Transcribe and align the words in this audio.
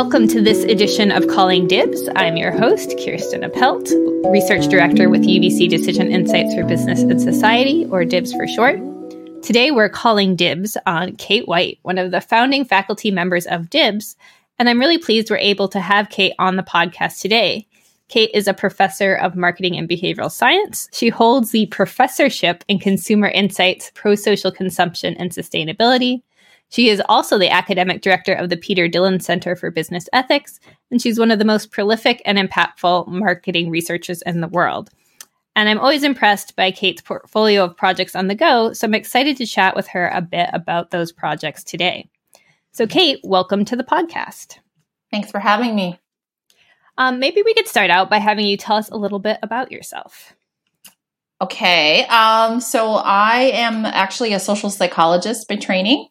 Welcome 0.00 0.28
to 0.28 0.40
this 0.40 0.62
edition 0.62 1.10
of 1.10 1.26
Calling 1.26 1.66
Dibs. 1.66 2.08
I'm 2.14 2.36
your 2.36 2.52
host, 2.52 2.94
Kirsten 3.04 3.40
Appelt, 3.40 3.90
Research 4.30 4.68
Director 4.68 5.10
with 5.10 5.22
UBC 5.22 5.68
Decision 5.68 6.12
Insights 6.12 6.54
for 6.54 6.62
Business 6.62 7.00
and 7.00 7.20
Society, 7.20 7.84
or 7.90 8.04
DIBS 8.04 8.32
for 8.32 8.46
short. 8.46 8.78
Today, 9.42 9.72
we're 9.72 9.88
calling 9.88 10.36
dibs 10.36 10.76
on 10.86 11.16
Kate 11.16 11.48
White, 11.48 11.80
one 11.82 11.98
of 11.98 12.12
the 12.12 12.20
founding 12.20 12.64
faculty 12.64 13.10
members 13.10 13.44
of 13.46 13.70
DIBS, 13.70 14.14
and 14.60 14.68
I'm 14.68 14.78
really 14.78 14.98
pleased 14.98 15.30
we're 15.30 15.38
able 15.38 15.66
to 15.66 15.80
have 15.80 16.10
Kate 16.10 16.34
on 16.38 16.54
the 16.54 16.62
podcast 16.62 17.20
today. 17.20 17.66
Kate 18.06 18.30
is 18.32 18.46
a 18.46 18.54
professor 18.54 19.16
of 19.16 19.34
marketing 19.34 19.76
and 19.76 19.88
behavioral 19.88 20.30
science. 20.30 20.88
She 20.92 21.08
holds 21.08 21.50
the 21.50 21.66
professorship 21.66 22.62
in 22.68 22.78
consumer 22.78 23.26
insights, 23.26 23.90
pro 23.96 24.14
social 24.14 24.52
consumption, 24.52 25.16
and 25.16 25.32
sustainability. 25.32 26.22
She 26.70 26.90
is 26.90 27.02
also 27.08 27.38
the 27.38 27.50
academic 27.50 28.02
director 28.02 28.34
of 28.34 28.50
the 28.50 28.56
Peter 28.56 28.88
Dhillon 28.88 29.22
Center 29.22 29.56
for 29.56 29.70
Business 29.70 30.08
Ethics, 30.12 30.60
and 30.90 31.00
she's 31.00 31.18
one 31.18 31.30
of 31.30 31.38
the 31.38 31.44
most 31.44 31.70
prolific 31.70 32.20
and 32.24 32.36
impactful 32.36 33.08
marketing 33.08 33.70
researchers 33.70 34.22
in 34.22 34.40
the 34.40 34.48
world. 34.48 34.90
And 35.56 35.68
I'm 35.68 35.80
always 35.80 36.04
impressed 36.04 36.54
by 36.56 36.70
Kate's 36.70 37.02
portfolio 37.02 37.64
of 37.64 37.76
projects 37.76 38.14
on 38.14 38.28
the 38.28 38.34
go, 38.34 38.72
so 38.74 38.86
I'm 38.86 38.94
excited 38.94 39.36
to 39.38 39.46
chat 39.46 39.74
with 39.74 39.88
her 39.88 40.08
a 40.08 40.20
bit 40.20 40.50
about 40.52 40.90
those 40.90 41.10
projects 41.10 41.64
today. 41.64 42.08
So, 42.72 42.86
Kate, 42.86 43.18
welcome 43.24 43.64
to 43.64 43.74
the 43.74 43.82
podcast. 43.82 44.58
Thanks 45.10 45.30
for 45.30 45.40
having 45.40 45.74
me. 45.74 45.98
Um, 46.98 47.18
maybe 47.18 47.42
we 47.42 47.54
could 47.54 47.66
start 47.66 47.90
out 47.90 48.10
by 48.10 48.18
having 48.18 48.46
you 48.46 48.56
tell 48.56 48.76
us 48.76 48.90
a 48.90 48.96
little 48.96 49.18
bit 49.18 49.38
about 49.42 49.72
yourself. 49.72 50.34
Okay. 51.40 52.04
Um, 52.06 52.60
so, 52.60 52.92
I 52.94 53.50
am 53.54 53.86
actually 53.86 54.34
a 54.34 54.40
social 54.40 54.68
psychologist 54.68 55.48
by 55.48 55.56
training. 55.56 56.08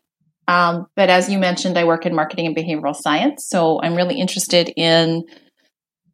Um, 0.48 0.88
but 0.96 1.10
as 1.10 1.30
you 1.30 1.38
mentioned, 1.40 1.78
I 1.78 1.84
work 1.84 2.06
in 2.06 2.16
marketing 2.16 2.48
and 2.48 2.56
behavioral 2.56 2.96
science. 2.96 3.46
So 3.48 3.82
I'm 3.82 3.96
really 3.96 4.20
interested 4.20 4.72
in 4.78 5.26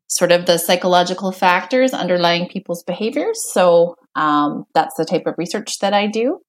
sort 0.08 0.32
of 0.32 0.46
the 0.46 0.58
psychological 0.58 1.32
factors 1.32 1.94
underlying 1.94 2.48
people's 2.48 2.84
behaviors. 2.84 3.40
So 3.52 3.96
um, 4.16 4.66
that's 4.74 4.96
the 4.96 5.06
type 5.06 5.26
of 5.26 5.36
research 5.38 5.80
that 5.80 5.94
I 5.94 6.08
do. 6.08 6.40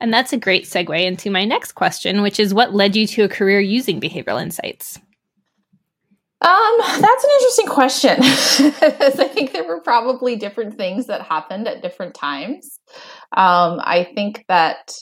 And 0.00 0.12
that's 0.12 0.32
a 0.32 0.38
great 0.38 0.64
segue 0.64 1.04
into 1.04 1.30
my 1.30 1.44
next 1.44 1.72
question, 1.72 2.20
which 2.20 2.38
is 2.38 2.52
what 2.52 2.74
led 2.74 2.96
you 2.96 3.06
to 3.08 3.24
a 3.24 3.28
career 3.28 3.60
using 3.60 4.00
behavioral 4.00 4.40
insights? 4.40 4.98
Um, 6.42 6.76
that's 6.78 7.24
an 7.24 7.30
interesting 7.34 7.66
question. 7.66 8.16
I 8.20 9.28
think 9.28 9.52
there 9.52 9.66
were 9.66 9.80
probably 9.80 10.36
different 10.36 10.76
things 10.76 11.06
that 11.06 11.22
happened 11.22 11.66
at 11.66 11.80
different 11.80 12.14
times. 12.14 12.78
Um, 13.34 13.80
I 13.82 14.06
think 14.14 14.44
that 14.48 14.92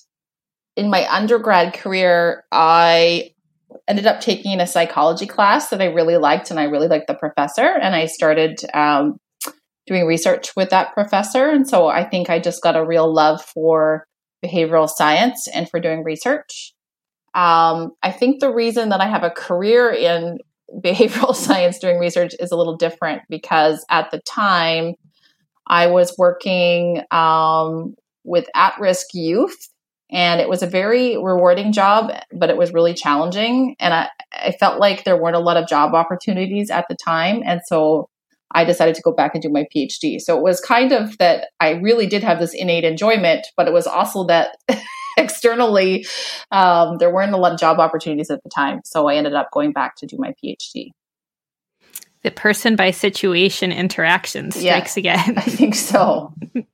in 0.76 0.90
my 0.90 1.06
undergrad 1.12 1.74
career, 1.74 2.44
I 2.50 3.30
ended 3.86 4.06
up 4.06 4.20
taking 4.20 4.60
a 4.60 4.66
psychology 4.66 5.26
class 5.26 5.68
that 5.68 5.80
I 5.80 5.86
really 5.86 6.16
liked, 6.16 6.50
and 6.50 6.58
I 6.58 6.64
really 6.64 6.88
liked 6.88 7.06
the 7.06 7.14
professor. 7.14 7.62
And 7.62 7.94
I 7.94 8.06
started 8.06 8.60
um, 8.72 9.18
doing 9.86 10.06
research 10.06 10.56
with 10.56 10.70
that 10.70 10.94
professor. 10.94 11.50
And 11.50 11.68
so 11.68 11.88
I 11.88 12.04
think 12.04 12.30
I 12.30 12.38
just 12.38 12.62
got 12.62 12.76
a 12.76 12.84
real 12.84 13.12
love 13.12 13.42
for 13.42 14.06
behavioral 14.44 14.88
science 14.88 15.48
and 15.48 15.68
for 15.68 15.80
doing 15.80 16.02
research. 16.02 16.74
Um, 17.34 17.92
I 18.02 18.12
think 18.12 18.40
the 18.40 18.52
reason 18.52 18.90
that 18.90 19.00
I 19.00 19.06
have 19.06 19.24
a 19.24 19.30
career 19.30 19.90
in 19.90 20.38
behavioral 20.82 21.34
science 21.34 21.78
doing 21.78 21.98
research 21.98 22.34
is 22.38 22.52
a 22.52 22.56
little 22.56 22.76
different 22.76 23.22
because 23.28 23.84
at 23.90 24.10
the 24.10 24.20
time 24.20 24.94
I 25.66 25.88
was 25.88 26.14
working 26.16 27.02
um, 27.10 27.94
with 28.24 28.46
at 28.54 28.78
risk 28.78 29.08
youth 29.12 29.68
and 30.14 30.40
it 30.40 30.48
was 30.48 30.62
a 30.62 30.66
very 30.66 31.16
rewarding 31.16 31.72
job 31.72 32.10
but 32.32 32.48
it 32.48 32.56
was 32.56 32.72
really 32.72 32.94
challenging. 32.94 33.76
And 33.78 33.92
I, 33.92 34.08
I 34.32 34.52
felt 34.52 34.80
like 34.80 35.04
there 35.04 35.20
weren't 35.20 35.36
a 35.36 35.40
lot 35.40 35.56
of 35.58 35.68
job 35.68 35.94
opportunities 35.94 36.70
at 36.70 36.86
the 36.88 36.96
time. 36.96 37.42
And 37.44 37.60
so 37.66 38.08
i 38.56 38.64
decided 38.64 38.94
to 38.94 39.02
go 39.02 39.10
back 39.10 39.34
and 39.34 39.42
do 39.42 39.48
my 39.48 39.66
phd 39.74 40.20
so 40.20 40.36
it 40.36 40.42
was 40.42 40.60
kind 40.60 40.92
of 40.92 41.18
that 41.18 41.48
i 41.60 41.70
really 41.70 42.06
did 42.06 42.22
have 42.22 42.38
this 42.38 42.54
innate 42.54 42.84
enjoyment 42.84 43.46
but 43.56 43.66
it 43.66 43.72
was 43.72 43.86
also 43.86 44.24
that 44.24 44.56
externally 45.16 46.06
um, 46.50 46.98
there 46.98 47.12
weren't 47.12 47.32
a 47.32 47.36
lot 47.36 47.52
of 47.52 47.58
job 47.58 47.78
opportunities 47.78 48.30
at 48.30 48.42
the 48.44 48.50
time. 48.50 48.80
So 48.84 49.08
i 49.08 49.16
ended 49.16 49.34
up 49.34 49.50
going 49.50 49.72
back 49.72 49.96
to 49.96 50.06
do 50.06 50.16
my 50.18 50.34
phd 50.44 50.90
the 52.22 52.30
person 52.30 52.76
by 52.76 52.90
situation 52.90 53.72
interaction 53.72 54.50
strikes 54.50 54.96
yeah, 54.96 55.20
again. 55.20 55.38
I 55.38 55.42
think 55.42 55.74
so 55.74 56.32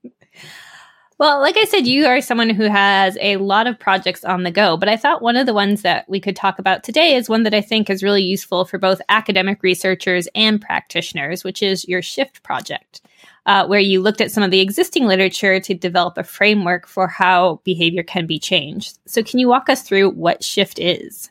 Well, 1.21 1.41
like 1.43 1.59
I 1.59 1.65
said, 1.67 1.87
you 1.87 2.07
are 2.07 2.23
someone 2.23 2.49
who 2.49 2.63
has 2.63 3.19
a 3.21 3.37
lot 3.37 3.67
of 3.67 3.79
projects 3.79 4.25
on 4.25 4.43
the 4.43 4.51
go, 4.51 4.79
but 4.79 4.89
I 4.89 4.97
thought 4.97 5.21
one 5.21 5.37
of 5.37 5.45
the 5.45 5.53
ones 5.53 5.83
that 5.83 6.09
we 6.09 6.19
could 6.19 6.35
talk 6.35 6.59
about 6.59 6.83
today 6.83 7.15
is 7.15 7.29
one 7.29 7.43
that 7.43 7.53
I 7.53 7.61
think 7.61 7.91
is 7.91 8.03
really 8.03 8.23
useful 8.23 8.65
for 8.65 8.79
both 8.79 9.03
academic 9.11 9.63
researchers 9.63 10.29
and 10.35 10.63
practitioners, 10.63 11.45
which 11.45 11.63
is 11.63 11.87
your 11.87 12.01
SHIFT 12.01 12.43
project, 12.43 13.03
uh, 13.45 13.67
where 13.67 13.81
you 13.81 14.01
looked 14.01 14.23
at 14.23 14.31
some 14.31 14.43
of 14.43 14.51
the 14.51 14.61
existing 14.61 15.05
literature 15.05 15.61
to 15.61 15.75
develop 15.75 16.17
a 16.17 16.25
framework 16.25 16.87
for 16.87 17.07
how 17.07 17.61
behavior 17.65 18.03
can 18.03 18.27
be 18.27 18.39
changed. 18.39 18.99
So, 19.05 19.23
can 19.23 19.39
you 19.39 19.47
walk 19.47 19.69
us 19.69 19.83
through 19.83 20.13
what 20.13 20.43
SHIFT 20.43 20.79
is? 20.79 21.31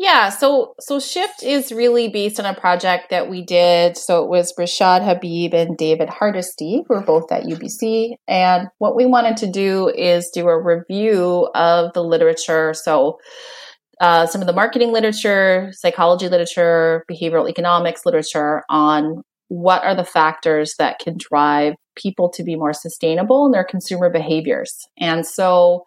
Yeah, 0.00 0.28
so 0.28 0.76
so 0.78 1.00
Shift 1.00 1.42
is 1.42 1.72
really 1.72 2.06
based 2.06 2.38
on 2.38 2.46
a 2.46 2.58
project 2.58 3.10
that 3.10 3.28
we 3.28 3.42
did. 3.42 3.96
So 3.96 4.22
it 4.22 4.30
was 4.30 4.54
Rishad 4.56 5.04
Habib 5.04 5.52
and 5.52 5.76
David 5.76 6.08
Hardesty, 6.08 6.84
who 6.86 6.94
are 6.94 7.02
both 7.02 7.32
at 7.32 7.42
UBC. 7.42 8.14
And 8.28 8.68
what 8.78 8.94
we 8.94 9.06
wanted 9.06 9.36
to 9.38 9.50
do 9.50 9.88
is 9.88 10.30
do 10.30 10.46
a 10.46 10.62
review 10.62 11.48
of 11.52 11.92
the 11.94 12.04
literature. 12.04 12.74
So 12.74 13.18
uh, 14.00 14.26
some 14.26 14.40
of 14.40 14.46
the 14.46 14.52
marketing 14.52 14.92
literature, 14.92 15.72
psychology 15.72 16.28
literature, 16.28 17.04
behavioral 17.10 17.50
economics 17.50 18.06
literature 18.06 18.62
on 18.68 19.22
what 19.48 19.82
are 19.82 19.96
the 19.96 20.04
factors 20.04 20.74
that 20.78 21.00
can 21.00 21.16
drive 21.18 21.74
people 21.96 22.28
to 22.30 22.44
be 22.44 22.54
more 22.54 22.72
sustainable 22.72 23.46
in 23.46 23.52
their 23.52 23.64
consumer 23.64 24.10
behaviors. 24.10 24.86
And 24.96 25.26
so 25.26 25.82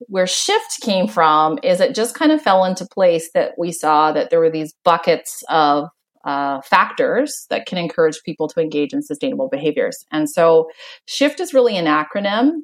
where 0.00 0.26
shift 0.26 0.80
came 0.80 1.08
from 1.08 1.58
is 1.62 1.80
it 1.80 1.94
just 1.94 2.14
kind 2.14 2.32
of 2.32 2.42
fell 2.42 2.64
into 2.64 2.86
place 2.86 3.30
that 3.32 3.52
we 3.58 3.72
saw 3.72 4.12
that 4.12 4.30
there 4.30 4.40
were 4.40 4.50
these 4.50 4.74
buckets 4.84 5.42
of 5.48 5.88
uh, 6.24 6.60
factors 6.62 7.46
that 7.50 7.66
can 7.66 7.78
encourage 7.78 8.22
people 8.24 8.48
to 8.48 8.60
engage 8.60 8.92
in 8.92 9.02
sustainable 9.02 9.48
behaviors. 9.48 10.04
And 10.10 10.28
so 10.28 10.68
shift 11.06 11.38
is 11.38 11.52
really 11.52 11.76
an 11.76 11.86
acronym. 11.86 12.62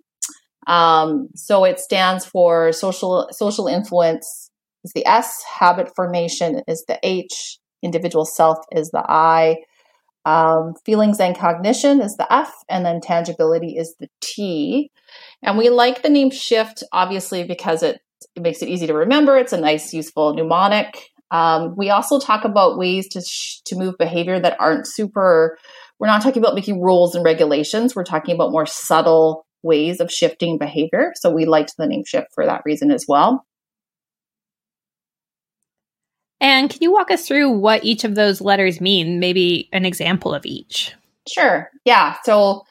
Um, 0.67 1.29
so 1.35 1.65
it 1.65 1.79
stands 1.79 2.25
for 2.25 2.73
social 2.73 3.29
social 3.33 3.67
influence 3.67 4.51
is 4.85 4.93
the 4.95 5.07
S, 5.07 5.43
habit 5.59 5.95
formation 5.95 6.62
is 6.67 6.85
the 6.87 6.99
H, 7.03 7.59
individual 7.83 8.25
self 8.25 8.59
is 8.73 8.91
the 8.91 9.05
I, 9.09 9.57
um, 10.25 10.75
feelings 10.84 11.19
and 11.20 11.36
cognition 11.36 12.00
is 12.00 12.16
the 12.16 12.31
F, 12.32 12.53
and 12.69 12.84
then 12.84 13.00
tangibility 13.00 13.76
is 13.76 13.94
the 13.98 14.08
T. 14.20 14.91
And 15.42 15.56
we 15.56 15.70
like 15.70 16.03
the 16.03 16.10
name 16.10 16.31
Shift, 16.31 16.82
obviously, 16.92 17.44
because 17.44 17.82
it, 17.82 18.00
it 18.36 18.42
makes 18.42 18.62
it 18.62 18.69
easy 18.69 18.86
to 18.86 18.94
remember. 18.94 19.36
It's 19.36 19.53
a 19.53 19.60
nice, 19.60 19.94
useful 19.94 20.34
mnemonic. 20.34 21.10
Um, 21.31 21.75
we 21.76 21.91
also 21.91 22.19
talk 22.19 22.44
about 22.44 22.76
ways 22.76 23.08
to 23.10 23.20
sh- 23.20 23.60
to 23.66 23.76
move 23.76 23.97
behavior 23.98 24.38
that 24.41 24.60
aren't 24.60 24.86
super. 24.86 25.58
We're 25.98 26.08
not 26.08 26.22
talking 26.22 26.42
about 26.42 26.54
making 26.54 26.82
rules 26.82 27.14
and 27.14 27.25
regulations. 27.25 27.94
We're 27.94 28.04
talking 28.04 28.34
about 28.34 28.52
more 28.52 28.66
subtle 28.66 29.47
ways 29.62 30.00
of 30.00 30.10
shifting 30.10 30.58
behavior. 30.58 31.12
So 31.16 31.31
we 31.31 31.44
liked 31.44 31.76
the 31.76 31.87
name 31.87 32.04
Shift 32.04 32.28
for 32.34 32.44
that 32.47 32.62
reason 32.64 32.91
as 32.91 33.06
well. 33.06 33.44
And 36.41 36.71
can 36.71 36.78
you 36.81 36.93
walk 36.93 37.11
us 37.11 37.27
through 37.27 37.51
what 37.51 37.84
each 37.84 38.05
of 38.05 38.15
those 38.15 38.41
letters 38.41 38.81
mean? 38.81 39.21
Maybe 39.21 39.69
an 39.73 39.84
example 39.84 40.34
of 40.34 40.47
each. 40.47 40.95
Sure. 41.28 41.71
Yeah. 41.84 42.17
So 42.25 42.64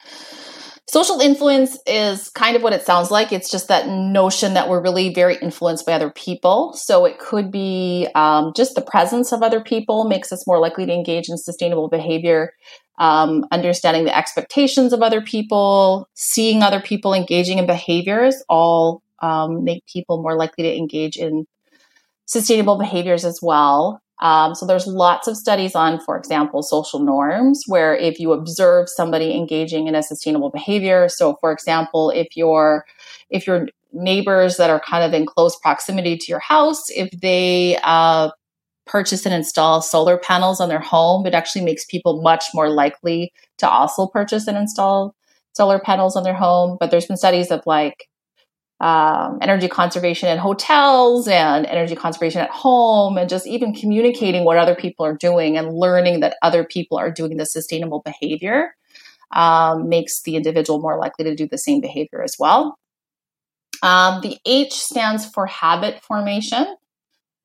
social 0.88 1.20
influence 1.20 1.78
is 1.86 2.30
kind 2.30 2.56
of 2.56 2.62
what 2.62 2.72
it 2.72 2.82
sounds 2.82 3.12
like. 3.12 3.32
It's 3.32 3.50
just 3.50 3.68
that 3.68 3.88
notion 3.88 4.54
that 4.54 4.68
we're 4.68 4.82
really 4.82 5.14
very 5.14 5.36
influenced 5.36 5.86
by 5.86 5.92
other 5.92 6.10
people. 6.10 6.72
So 6.74 7.04
it 7.04 7.20
could 7.20 7.52
be 7.52 8.08
um, 8.16 8.52
just 8.56 8.74
the 8.74 8.82
presence 8.82 9.32
of 9.32 9.42
other 9.42 9.60
people 9.60 10.04
makes 10.04 10.32
us 10.32 10.46
more 10.48 10.58
likely 10.58 10.86
to 10.86 10.92
engage 10.92 11.28
in 11.28 11.38
sustainable 11.38 11.88
behavior. 11.88 12.52
Um, 12.98 13.46
understanding 13.50 14.04
the 14.04 14.14
expectations 14.14 14.92
of 14.92 15.00
other 15.00 15.22
people, 15.22 16.08
seeing 16.14 16.62
other 16.62 16.80
people 16.80 17.14
engaging 17.14 17.58
in 17.58 17.66
behaviors, 17.66 18.42
all 18.48 19.02
um, 19.22 19.64
make 19.64 19.86
people 19.86 20.20
more 20.20 20.36
likely 20.36 20.64
to 20.64 20.76
engage 20.76 21.16
in 21.16 21.46
sustainable 22.30 22.78
behaviors 22.78 23.24
as 23.24 23.40
well. 23.42 24.00
Um, 24.22 24.54
so 24.54 24.64
there's 24.64 24.86
lots 24.86 25.26
of 25.26 25.36
studies 25.36 25.74
on, 25.74 25.98
for 25.98 26.16
example, 26.16 26.62
social 26.62 27.00
norms, 27.00 27.64
where 27.66 27.96
if 27.96 28.20
you 28.20 28.32
observe 28.32 28.88
somebody 28.88 29.34
engaging 29.34 29.88
in 29.88 29.96
a 29.96 30.02
sustainable 30.02 30.50
behavior, 30.50 31.08
so 31.08 31.36
for 31.40 31.50
example, 31.50 32.10
if 32.10 32.36
your 32.36 32.84
if 33.30 33.48
your 33.48 33.66
neighbors 33.92 34.58
that 34.58 34.70
are 34.70 34.78
kind 34.78 35.02
of 35.02 35.12
in 35.12 35.26
close 35.26 35.58
proximity 35.58 36.16
to 36.16 36.26
your 36.28 36.38
house, 36.38 36.84
if 36.90 37.10
they 37.20 37.78
uh, 37.82 38.30
purchase 38.86 39.26
and 39.26 39.34
install 39.34 39.82
solar 39.82 40.16
panels 40.16 40.60
on 40.60 40.68
their 40.68 40.78
home, 40.80 41.26
it 41.26 41.34
actually 41.34 41.64
makes 41.64 41.84
people 41.84 42.22
much 42.22 42.44
more 42.54 42.68
likely 42.68 43.32
to 43.58 43.68
also 43.68 44.06
purchase 44.06 44.46
and 44.46 44.56
install 44.56 45.16
solar 45.54 45.80
panels 45.80 46.14
on 46.14 46.22
their 46.22 46.34
home. 46.34 46.76
But 46.78 46.92
there's 46.92 47.06
been 47.06 47.16
studies 47.16 47.50
of 47.50 47.62
like 47.66 48.06
um, 48.80 49.38
energy 49.42 49.68
conservation 49.68 50.28
in 50.28 50.38
hotels 50.38 51.28
and 51.28 51.66
energy 51.66 51.94
conservation 51.94 52.40
at 52.40 52.50
home, 52.50 53.18
and 53.18 53.28
just 53.28 53.46
even 53.46 53.74
communicating 53.74 54.44
what 54.44 54.56
other 54.56 54.74
people 54.74 55.04
are 55.04 55.16
doing 55.16 55.58
and 55.58 55.74
learning 55.74 56.20
that 56.20 56.36
other 56.42 56.64
people 56.64 56.98
are 56.98 57.10
doing 57.10 57.36
the 57.36 57.44
sustainable 57.44 58.00
behavior 58.00 58.74
um, 59.32 59.88
makes 59.88 60.22
the 60.22 60.36
individual 60.36 60.80
more 60.80 60.98
likely 60.98 61.24
to 61.24 61.34
do 61.34 61.46
the 61.46 61.58
same 61.58 61.80
behavior 61.80 62.22
as 62.22 62.36
well. 62.38 62.78
Um, 63.82 64.20
the 64.22 64.38
H 64.46 64.72
stands 64.72 65.26
for 65.26 65.46
habit 65.46 66.02
formation. 66.02 66.66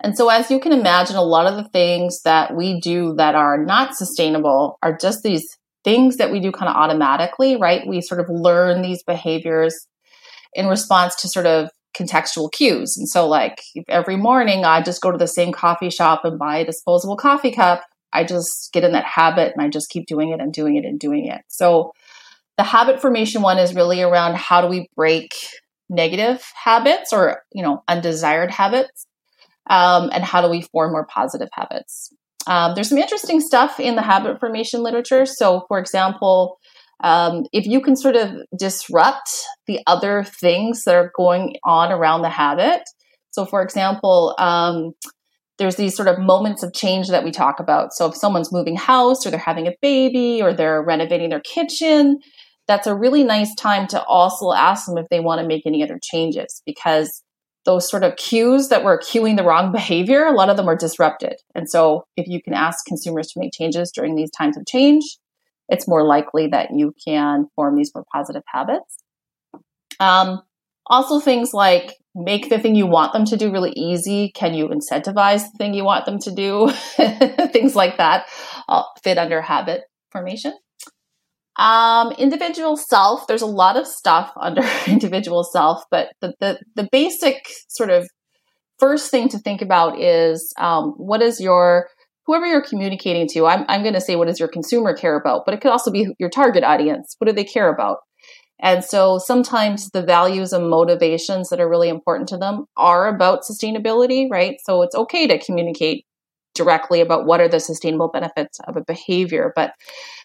And 0.02 0.18
so, 0.18 0.30
as 0.30 0.52
you 0.52 0.60
can 0.60 0.74
imagine, 0.74 1.16
a 1.16 1.22
lot 1.22 1.48
of 1.48 1.56
the 1.56 1.70
things 1.70 2.22
that 2.24 2.56
we 2.56 2.80
do 2.80 3.14
that 3.16 3.36
are 3.36 3.58
not 3.58 3.96
sustainable 3.96 4.78
are 4.84 4.98
just 4.98 5.24
these 5.24 5.58
things 5.84 6.18
that 6.18 6.32
we 6.32 6.40
do 6.40 6.52
kind 6.52 6.70
of 6.70 6.76
automatically, 6.76 7.56
right? 7.56 7.88
We 7.88 8.02
sort 8.02 8.20
of 8.20 8.30
learn 8.30 8.82
these 8.82 9.04
behaviors 9.04 9.88
in 10.56 10.68
response 10.68 11.16
to 11.16 11.28
sort 11.28 11.46
of 11.46 11.70
contextual 11.96 12.52
cues. 12.52 12.98
And 12.98 13.08
so, 13.08 13.28
like 13.28 13.62
every 13.88 14.18
morning, 14.18 14.66
I 14.66 14.82
just 14.82 15.02
go 15.02 15.12
to 15.12 15.18
the 15.18 15.28
same 15.28 15.52
coffee 15.52 15.90
shop 15.90 16.26
and 16.26 16.40
buy 16.40 16.58
a 16.58 16.66
disposable 16.66 17.18
coffee 17.18 17.52
cup. 17.52 17.84
I 18.12 18.24
just 18.24 18.72
get 18.74 18.84
in 18.84 18.94
that 18.94 19.06
habit 19.06 19.54
and 19.54 19.64
I 19.64 19.70
just 19.70 19.90
keep 19.90 20.08
doing 20.08 20.30
it 20.30 20.40
and 20.40 20.54
doing 20.54 20.76
it 20.76 20.86
and 20.86 21.00
doing 21.00 21.28
it. 21.28 21.42
So, 21.48 21.92
the 22.58 22.64
habit 22.64 23.02
formation 23.02 23.42
one 23.42 23.58
is 23.58 23.76
really 23.76 24.02
around 24.02 24.36
how 24.36 24.62
do 24.62 24.68
we 24.68 24.90
break 24.96 25.36
negative 25.90 26.44
habits 26.64 27.14
or 27.14 27.44
you 27.54 27.62
know 27.62 27.84
undesired 27.88 28.50
habits 28.50 29.06
um, 29.70 30.10
and 30.14 30.24
how 30.24 30.42
do 30.42 30.50
we 30.50 30.62
form 30.62 30.92
more 30.92 31.06
positive 31.06 31.50
habits 31.54 32.12
um, 32.48 32.74
there's 32.74 32.90
some 32.90 32.98
interesting 32.98 33.40
stuff 33.40 33.80
in 33.80 33.96
the 33.96 34.02
habit 34.02 34.40
formation 34.40 34.82
literature 34.82 35.26
so 35.26 35.64
for 35.68 35.78
example 35.78 36.58
um, 37.04 37.46
if 37.52 37.66
you 37.66 37.82
can 37.82 37.96
sort 37.96 38.16
of 38.16 38.32
disrupt 38.58 39.30
the 39.68 39.80
other 39.88 40.24
things 40.24 40.84
that 40.84 40.96
are 40.96 41.12
going 41.16 41.56
on 41.64 41.92
around 41.92 42.22
the 42.22 42.30
habit. 42.30 42.84
So, 43.32 43.46
for 43.46 43.62
example, 43.62 44.34
um, 44.38 44.94
there's 45.58 45.76
these 45.76 45.96
sort 45.96 46.08
of 46.08 46.20
moments 46.20 46.64
of 46.64 46.74
change 46.74 47.10
that 47.10 47.24
we 47.24 47.32
talk 47.32 47.60
about. 47.60 47.94
So, 47.94 48.08
if 48.08 48.16
someone's 48.16 48.52
moving 48.52 48.76
house 48.76 49.26
or 49.26 49.30
they're 49.30 49.40
having 49.40 49.68
a 49.68 49.74
baby 49.82 50.42
or 50.42 50.54
they're 50.54 50.82
renovating 50.82 51.30
their 51.30 51.42
kitchen, 51.42 52.20
that's 52.68 52.88
a 52.88 52.96
really 52.96 53.24
nice 53.24 53.54
time 53.56 53.88
to 53.88 54.04
also 54.06 54.52
ask 54.54 54.88
them 54.88 54.98
if 54.98 55.08
they 55.10 55.20
want 55.20 55.42
to 55.42 55.48
make 55.48 55.64
any 55.66 55.84
other 55.84 56.00
changes 56.02 56.62
because 56.66 57.22
those 57.66 57.90
sort 57.90 58.04
of 58.04 58.16
cues 58.16 58.70
that 58.70 58.84
were 58.84 59.00
cueing 59.00 59.38
the 59.38 59.44
wrong 59.44 59.72
behavior, 59.74 60.26
a 60.26 60.34
lot 60.34 60.50
of 60.50 60.58
them 60.58 60.70
are 60.70 60.78
disrupted. 60.78 61.36
And 61.54 61.70
so, 61.70 62.06
if 62.16 62.26
you 62.28 62.42
can 62.42 62.54
ask 62.54 62.86
consumers 62.86 63.28
to 63.28 63.40
make 63.40 63.52
changes 63.54 63.92
during 63.94 64.16
these 64.16 64.32
times 64.32 64.56
of 64.56 64.66
change, 64.66 65.04
it's 65.70 65.88
more 65.88 66.06
likely 66.06 66.48
that 66.48 66.70
you 66.74 66.94
can 67.08 67.48
form 67.56 67.76
these 67.76 67.92
more 67.94 68.06
positive 68.14 68.44
habits. 68.48 68.98
Um, 70.00 70.42
also, 70.88 71.20
things 71.20 71.54
like 71.54 71.96
make 72.14 72.50
the 72.50 72.60
thing 72.60 72.76
you 72.76 72.86
want 72.86 73.14
them 73.14 73.26
to 73.26 73.38
do 73.38 73.52
really 73.52 73.72
easy. 73.76 74.32
Can 74.36 74.54
you 74.54 74.68
incentivize 74.68 75.52
the 75.52 75.58
thing 75.58 75.74
you 75.74 75.84
want 75.84 76.06
them 76.06 76.20
to 76.20 76.32
do? 76.32 76.70
things 77.52 77.76
like 77.76 77.98
that 77.98 78.28
all 78.68 78.94
fit 79.04 79.18
under 79.18 79.42
habit 79.42 79.84
formation. 80.12 80.54
Um, 81.58 82.12
individual 82.14 82.76
self, 82.76 83.28
there's 83.28 83.42
a 83.42 83.48
lot 83.48 83.78
of 83.78 83.88
stuff 83.88 84.32
under 84.40 84.64
individual 84.88 85.44
self, 85.44 85.84
but 85.90 86.10
the, 86.22 86.34
the, 86.40 86.60
the 86.76 86.90
basic 86.92 87.46
sort 87.70 87.90
of 87.90 88.08
first 88.78 89.10
thing 89.10 89.30
to 89.30 89.40
think 89.40 89.62
about 89.62 90.00
is 90.00 90.54
um, 90.58 90.94
what 90.98 91.22
is 91.22 91.40
your 91.40 91.88
whoever 92.26 92.46
you're 92.46 92.62
communicating 92.62 93.28
to, 93.30 93.46
I'm, 93.46 93.66
I'm 93.68 93.82
going 93.82 93.94
to 93.94 94.02
say, 94.02 94.16
what 94.16 94.28
does 94.28 94.40
your 94.40 94.50
consumer 94.50 94.96
care 94.96 95.16
about? 95.16 95.44
But 95.46 95.54
it 95.54 95.62
could 95.62 95.72
also 95.72 95.92
be 95.92 96.08
your 96.20 96.30
target 96.30 96.64
audience. 96.64 97.16
What 97.20 97.28
do 97.28 97.34
they 97.34 97.44
care 97.44 97.74
about? 97.74 98.00
And 98.62 98.84
so 98.84 99.20
sometimes 99.20 99.90
the 99.90 100.02
values 100.02 100.54
and 100.54 100.70
motivations 100.70 101.50
that 101.50 101.60
are 101.60 101.70
really 101.70 101.90
important 101.90 102.30
to 102.30 102.38
them 102.38 102.66
are 102.78 103.08
about 103.14 103.42
sustainability, 103.44 104.28
right? 104.32 104.58
So 104.64 104.82
it's 104.82 104.96
okay 104.96 105.28
to 105.28 105.44
communicate 105.44 106.06
directly 106.54 107.02
about 107.02 107.26
what 107.26 107.42
are 107.42 107.50
the 107.50 107.60
sustainable 107.60 108.08
benefits 108.08 108.60
of 108.66 108.78
a 108.78 108.84
behavior, 108.84 109.52
but 109.56 109.74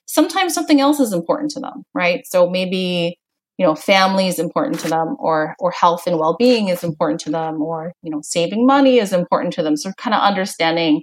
sometimes 0.07 0.55
something 0.55 0.81
else 0.81 1.01
is 1.01 1.13
important 1.13 1.51
to 1.51 1.61
them, 1.61 1.83
right? 1.93 2.23
So 2.27 2.49
maybe 2.49 3.19
you 3.59 3.67
know 3.67 3.75
family 3.75 4.27
is 4.27 4.39
important 4.39 4.81
to 4.81 4.89
them 4.89 5.17
or 5.19 5.55
or 5.59 5.71
health 5.71 6.07
and 6.07 6.19
well-being 6.19 6.69
is 6.69 6.83
important 6.83 7.21
to 7.21 7.31
them 7.31 7.61
or 7.61 7.93
you 8.03 8.11
know 8.11 8.21
saving 8.23 8.65
money 8.65 8.99
is 8.99 9.13
important 9.13 9.53
to 9.53 9.63
them 9.63 9.77
so 9.77 9.93
kind 9.99 10.15
of 10.15 10.23
understanding 10.23 11.03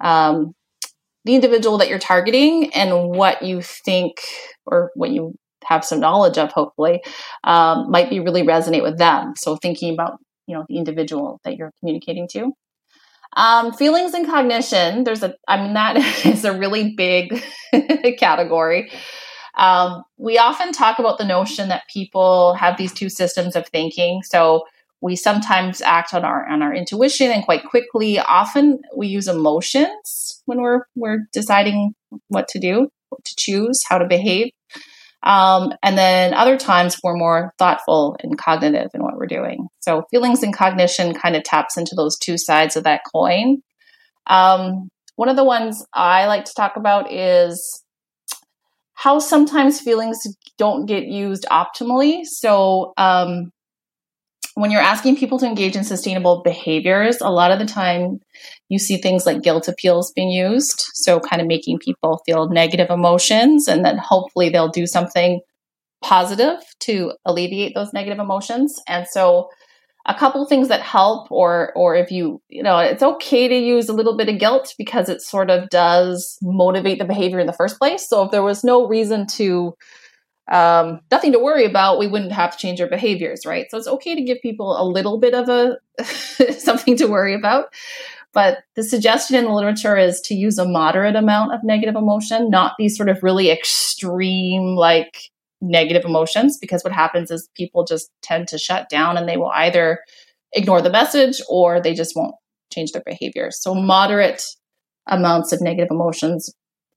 um, 0.00 0.54
the 1.24 1.34
individual 1.34 1.78
that 1.78 1.88
you're 1.88 1.98
targeting 1.98 2.72
and 2.74 3.10
what 3.10 3.42
you 3.42 3.62
think 3.62 4.20
or 4.66 4.90
what 4.94 5.10
you 5.10 5.34
have 5.64 5.84
some 5.84 6.00
knowledge 6.00 6.38
of 6.38 6.50
hopefully 6.52 7.02
um, 7.44 7.90
might 7.90 8.10
be 8.10 8.20
really 8.20 8.42
resonate 8.42 8.82
with 8.82 8.98
them. 8.98 9.34
So 9.36 9.56
thinking 9.56 9.92
about 9.92 10.18
you 10.46 10.56
know 10.56 10.64
the 10.68 10.76
individual 10.76 11.40
that 11.44 11.56
you're 11.56 11.72
communicating 11.80 12.28
to. 12.32 12.52
Um, 13.34 13.72
feelings 13.72 14.12
and 14.12 14.26
cognition. 14.26 15.04
There's 15.04 15.22
a 15.22 15.34
i 15.48 15.62
mean 15.62 15.74
that 15.74 15.96
is 16.26 16.44
a 16.44 16.56
really 16.56 16.94
big 16.94 17.42
category. 18.18 18.90
Um, 19.54 20.02
we 20.16 20.38
often 20.38 20.72
talk 20.72 20.98
about 20.98 21.18
the 21.18 21.24
notion 21.24 21.68
that 21.68 21.82
people 21.92 22.54
have 22.54 22.76
these 22.76 22.92
two 22.92 23.08
systems 23.08 23.54
of 23.54 23.68
thinking. 23.68 24.22
So 24.22 24.64
we 25.02 25.16
sometimes 25.16 25.82
act 25.82 26.14
on 26.14 26.24
our 26.24 26.48
on 26.48 26.62
our 26.62 26.72
intuition 26.72 27.30
and 27.30 27.44
quite 27.44 27.64
quickly. 27.64 28.18
Often 28.18 28.80
we 28.96 29.08
use 29.08 29.28
emotions 29.28 30.42
when 30.46 30.62
we're 30.62 30.82
we're 30.94 31.26
deciding 31.32 31.94
what 32.28 32.48
to 32.48 32.58
do 32.58 32.88
what 33.12 33.24
to 33.24 33.34
choose 33.36 33.82
how 33.88 33.98
to 33.98 34.06
behave. 34.06 34.50
Um, 35.22 35.72
and 35.84 35.96
then 35.96 36.34
other 36.34 36.56
times 36.56 36.98
we're 37.04 37.16
more 37.16 37.52
thoughtful 37.56 38.16
and 38.20 38.36
cognitive 38.36 38.90
in 38.92 39.02
what 39.02 39.16
we're 39.16 39.26
doing. 39.26 39.68
So 39.80 40.04
feelings 40.10 40.42
and 40.42 40.56
cognition 40.56 41.14
kind 41.14 41.36
of 41.36 41.44
taps 41.44 41.76
into 41.76 41.94
those 41.94 42.18
two 42.18 42.36
sides 42.36 42.74
of 42.74 42.82
that 42.84 43.02
coin. 43.12 43.58
Um, 44.26 44.88
one 45.16 45.28
of 45.28 45.36
the 45.36 45.44
ones 45.44 45.84
i 45.92 46.26
like 46.26 46.44
to 46.46 46.54
talk 46.54 46.76
about 46.76 47.12
is 47.12 47.84
how 48.94 49.18
sometimes 49.18 49.80
feelings 49.80 50.26
don't 50.58 50.86
get 50.86 51.06
used 51.06 51.44
optimally. 51.50 52.24
So 52.24 52.92
um, 52.96 53.50
when 54.54 54.70
you're 54.70 54.80
asking 54.80 55.16
people 55.16 55.38
to 55.38 55.46
engage 55.46 55.76
in 55.76 55.84
sustainable 55.84 56.42
behaviors, 56.42 57.20
a 57.20 57.30
lot 57.30 57.50
of 57.50 57.58
the 57.58 57.66
time 57.66 58.20
you 58.68 58.78
see 58.78 58.96
things 58.96 59.26
like 59.26 59.42
guilt 59.42 59.68
appeals 59.68 60.12
being 60.12 60.30
used. 60.30 60.84
So, 60.94 61.20
kind 61.20 61.40
of 61.40 61.48
making 61.48 61.78
people 61.78 62.22
feel 62.26 62.48
negative 62.48 62.90
emotions, 62.90 63.68
and 63.68 63.84
then 63.84 63.98
hopefully 63.98 64.48
they'll 64.48 64.68
do 64.68 64.86
something 64.86 65.40
positive 66.02 66.58
to 66.80 67.12
alleviate 67.24 67.74
those 67.74 67.92
negative 67.92 68.18
emotions. 68.18 68.80
And 68.86 69.06
so, 69.08 69.48
a 70.04 70.14
couple 70.14 70.44
things 70.46 70.68
that 70.68 70.82
help, 70.82 71.30
or 71.30 71.72
or 71.74 71.94
if 71.94 72.10
you 72.10 72.42
you 72.48 72.62
know, 72.62 72.78
it's 72.78 73.02
okay 73.02 73.48
to 73.48 73.56
use 73.56 73.88
a 73.88 73.94
little 73.94 74.16
bit 74.16 74.28
of 74.28 74.38
guilt 74.38 74.74
because 74.76 75.08
it 75.08 75.22
sort 75.22 75.50
of 75.50 75.70
does 75.70 76.38
motivate 76.42 76.98
the 76.98 77.04
behavior 77.04 77.38
in 77.38 77.46
the 77.46 77.52
first 77.52 77.78
place. 77.78 78.08
So, 78.08 78.24
if 78.24 78.30
there 78.30 78.42
was 78.42 78.64
no 78.64 78.86
reason 78.86 79.26
to 79.38 79.74
um, 80.50 81.00
nothing 81.10 81.32
to 81.32 81.38
worry 81.38 81.64
about, 81.64 81.98
we 81.98 82.06
wouldn't 82.06 82.32
have 82.32 82.52
to 82.52 82.58
change 82.58 82.80
our 82.80 82.88
behaviors, 82.88 83.46
right? 83.46 83.66
So 83.70 83.78
it's 83.78 83.86
okay 83.86 84.14
to 84.14 84.22
give 84.22 84.38
people 84.42 84.80
a 84.80 84.84
little 84.84 85.18
bit 85.18 85.34
of 85.34 85.48
a 85.48 85.78
something 86.58 86.96
to 86.96 87.06
worry 87.06 87.34
about. 87.34 87.66
But 88.32 88.64
the 88.76 88.82
suggestion 88.82 89.36
in 89.36 89.44
the 89.44 89.52
literature 89.52 89.96
is 89.96 90.20
to 90.22 90.34
use 90.34 90.58
a 90.58 90.66
moderate 90.66 91.16
amount 91.16 91.52
of 91.52 91.62
negative 91.62 91.96
emotion, 91.96 92.48
not 92.50 92.74
these 92.78 92.96
sort 92.96 93.08
of 93.08 93.22
really 93.22 93.50
extreme, 93.50 94.74
like 94.74 95.30
negative 95.60 96.04
emotions, 96.04 96.58
because 96.58 96.82
what 96.82 96.94
happens 96.94 97.30
is 97.30 97.48
people 97.54 97.84
just 97.84 98.10
tend 98.22 98.48
to 98.48 98.58
shut 98.58 98.88
down 98.88 99.16
and 99.16 99.28
they 99.28 99.36
will 99.36 99.52
either 99.54 100.00
ignore 100.54 100.82
the 100.82 100.90
message 100.90 101.40
or 101.48 101.80
they 101.80 101.94
just 101.94 102.16
won't 102.16 102.34
change 102.72 102.92
their 102.92 103.02
behavior. 103.04 103.50
So 103.50 103.74
moderate 103.74 104.42
amounts 105.06 105.52
of 105.52 105.60
negative 105.60 105.88
emotions 105.90 106.52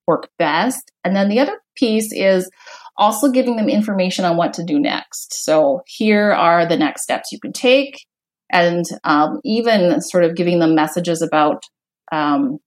work 0.07 0.29
best. 0.39 0.91
And 1.03 1.15
then 1.15 1.29
the 1.29 1.39
other 1.39 1.59
piece 1.75 2.13
is 2.13 2.49
also 2.97 3.29
giving 3.29 3.55
them 3.55 3.69
information 3.69 4.25
on 4.25 4.37
what 4.37 4.53
to 4.53 4.63
do 4.63 4.79
next. 4.79 5.43
So 5.43 5.81
here 5.85 6.31
are 6.31 6.65
the 6.65 6.77
next 6.77 7.03
steps 7.03 7.31
you 7.31 7.39
can 7.39 7.53
take, 7.53 8.05
and 8.51 8.85
um, 9.03 9.39
even 9.43 10.01
sort 10.01 10.23
of 10.23 10.35
giving 10.35 10.59
them 10.59 10.75
messages 10.75 11.21
about, 11.21 11.63
um, 12.11 12.59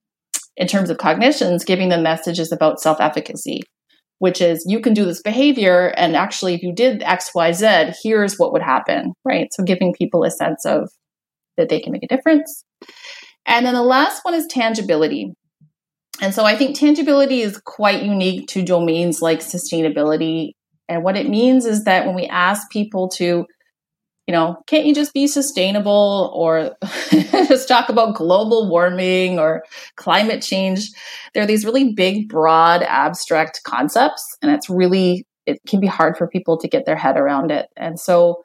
in 0.56 0.66
terms 0.66 0.90
of 0.90 0.98
cognitions, 0.98 1.64
giving 1.64 1.88
them 1.88 2.02
messages 2.02 2.52
about 2.52 2.80
self 2.80 3.00
efficacy, 3.00 3.60
which 4.18 4.40
is 4.40 4.64
you 4.68 4.80
can 4.80 4.94
do 4.94 5.04
this 5.04 5.22
behavior, 5.22 5.94
and 5.96 6.16
actually, 6.16 6.54
if 6.54 6.62
you 6.62 6.74
did 6.74 7.02
X, 7.02 7.30
Y, 7.34 7.52
Z, 7.52 7.92
here's 8.02 8.36
what 8.36 8.52
would 8.52 8.62
happen, 8.62 9.12
right? 9.24 9.48
So 9.52 9.62
giving 9.62 9.94
people 9.94 10.24
a 10.24 10.30
sense 10.30 10.66
of 10.66 10.90
that 11.56 11.68
they 11.68 11.80
can 11.80 11.92
make 11.92 12.04
a 12.04 12.08
difference. 12.08 12.64
And 13.46 13.64
then 13.64 13.74
the 13.74 13.82
last 13.82 14.24
one 14.24 14.34
is 14.34 14.46
tangibility. 14.46 15.32
And 16.20 16.34
so 16.34 16.44
I 16.44 16.56
think 16.56 16.76
tangibility 16.76 17.42
is 17.42 17.58
quite 17.58 18.02
unique 18.02 18.48
to 18.48 18.62
domains 18.62 19.22
like 19.22 19.40
sustainability. 19.40 20.52
And 20.88 21.04
what 21.04 21.16
it 21.16 21.28
means 21.28 21.64
is 21.64 21.84
that 21.84 22.06
when 22.06 22.14
we 22.14 22.26
ask 22.26 22.70
people 22.70 23.08
to, 23.10 23.46
you 24.26 24.32
know, 24.32 24.56
can't 24.66 24.84
you 24.84 24.94
just 24.94 25.14
be 25.14 25.26
sustainable 25.26 26.32
or 26.34 26.76
just 27.10 27.68
talk 27.68 27.88
about 27.88 28.16
global 28.16 28.68
warming 28.68 29.38
or 29.38 29.64
climate 29.96 30.42
change? 30.42 30.90
There 31.34 31.42
are 31.42 31.46
these 31.46 31.64
really 31.64 31.92
big, 31.92 32.28
broad, 32.28 32.82
abstract 32.82 33.62
concepts. 33.64 34.36
And 34.42 34.50
it's 34.50 34.68
really, 34.68 35.24
it 35.46 35.60
can 35.68 35.80
be 35.80 35.86
hard 35.86 36.16
for 36.16 36.26
people 36.26 36.58
to 36.58 36.68
get 36.68 36.84
their 36.84 36.96
head 36.96 37.16
around 37.16 37.52
it. 37.52 37.68
And 37.76 37.98
so 37.98 38.42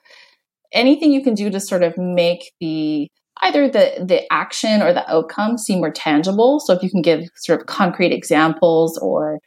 anything 0.71 1.11
you 1.11 1.23
can 1.23 1.33
do 1.33 1.49
to 1.49 1.59
sort 1.59 1.83
of 1.83 1.97
make 1.97 2.51
the 2.59 3.09
either 3.41 3.67
the 3.67 4.03
the 4.05 4.31
action 4.31 4.81
or 4.81 4.93
the 4.93 5.09
outcome 5.11 5.57
seem 5.57 5.79
more 5.79 5.91
tangible. 5.91 6.59
So 6.59 6.73
if 6.73 6.83
you 6.83 6.89
can 6.89 7.01
give 7.01 7.29
sort 7.35 7.59
of 7.59 7.67
concrete 7.67 8.11
examples 8.11 8.97
or 8.97 9.39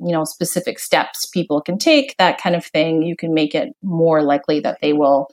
you 0.00 0.12
know 0.12 0.24
specific 0.24 0.78
steps 0.78 1.26
people 1.26 1.60
can 1.60 1.78
take, 1.78 2.16
that 2.18 2.40
kind 2.40 2.56
of 2.56 2.64
thing, 2.64 3.02
you 3.02 3.16
can 3.16 3.34
make 3.34 3.54
it 3.54 3.74
more 3.82 4.22
likely 4.22 4.60
that 4.60 4.78
they 4.80 4.92
will 4.92 5.28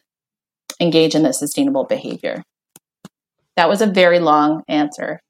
engage 0.79 1.15
in 1.15 1.23
the 1.23 1.33
sustainable 1.33 1.85
behavior. 1.85 2.43
That 3.55 3.69
was 3.69 3.81
a 3.81 3.87
very 3.87 4.19
long 4.19 4.63
answer. 4.67 5.21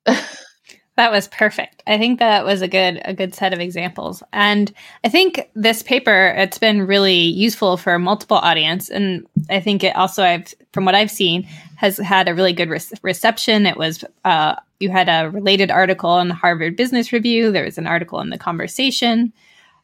That 1.00 1.14
was 1.14 1.30
perfect. 1.30 1.82
I 1.88 1.98
think 1.98 2.20
that 2.20 2.44
was 2.44 2.62
a 2.62 2.68
good 2.68 3.02
a 3.06 3.14
good 3.14 3.34
set 3.34 3.54
of 3.54 3.62
examples. 3.62 4.22
And 4.34 4.70
I 5.02 5.08
think 5.08 5.50
this 5.56 5.82
paper 5.82 6.36
it's 6.36 6.58
been 6.58 6.86
really 6.86 7.22
useful 7.22 7.78
for 7.78 7.98
multiple 7.98 8.36
audience 8.36 8.90
and 8.90 9.26
I 9.50 9.62
think 9.62 9.86
it 9.86 9.96
also 9.96 10.24
I've 10.24 10.54
from 10.74 10.84
what 10.84 10.96
I've 10.96 11.10
seen 11.10 11.48
has 11.80 11.98
had 11.98 12.28
a 12.28 12.36
really 12.36 12.52
good 12.52 12.70
re- 12.70 13.00
reception. 13.04 13.66
It 13.66 13.78
was 13.78 14.04
uh, 14.26 14.56
you 14.82 14.90
had 14.90 15.08
a 15.08 15.30
related 15.30 15.72
article 15.72 16.20
in 16.20 16.28
the 16.28 16.34
Harvard 16.34 16.76
Business 16.76 17.14
Review, 17.14 17.54
there 17.54 17.64
was 17.64 17.78
an 17.78 17.88
article 17.88 18.20
in 18.20 18.32
the 18.32 18.38
conversation. 18.38 19.32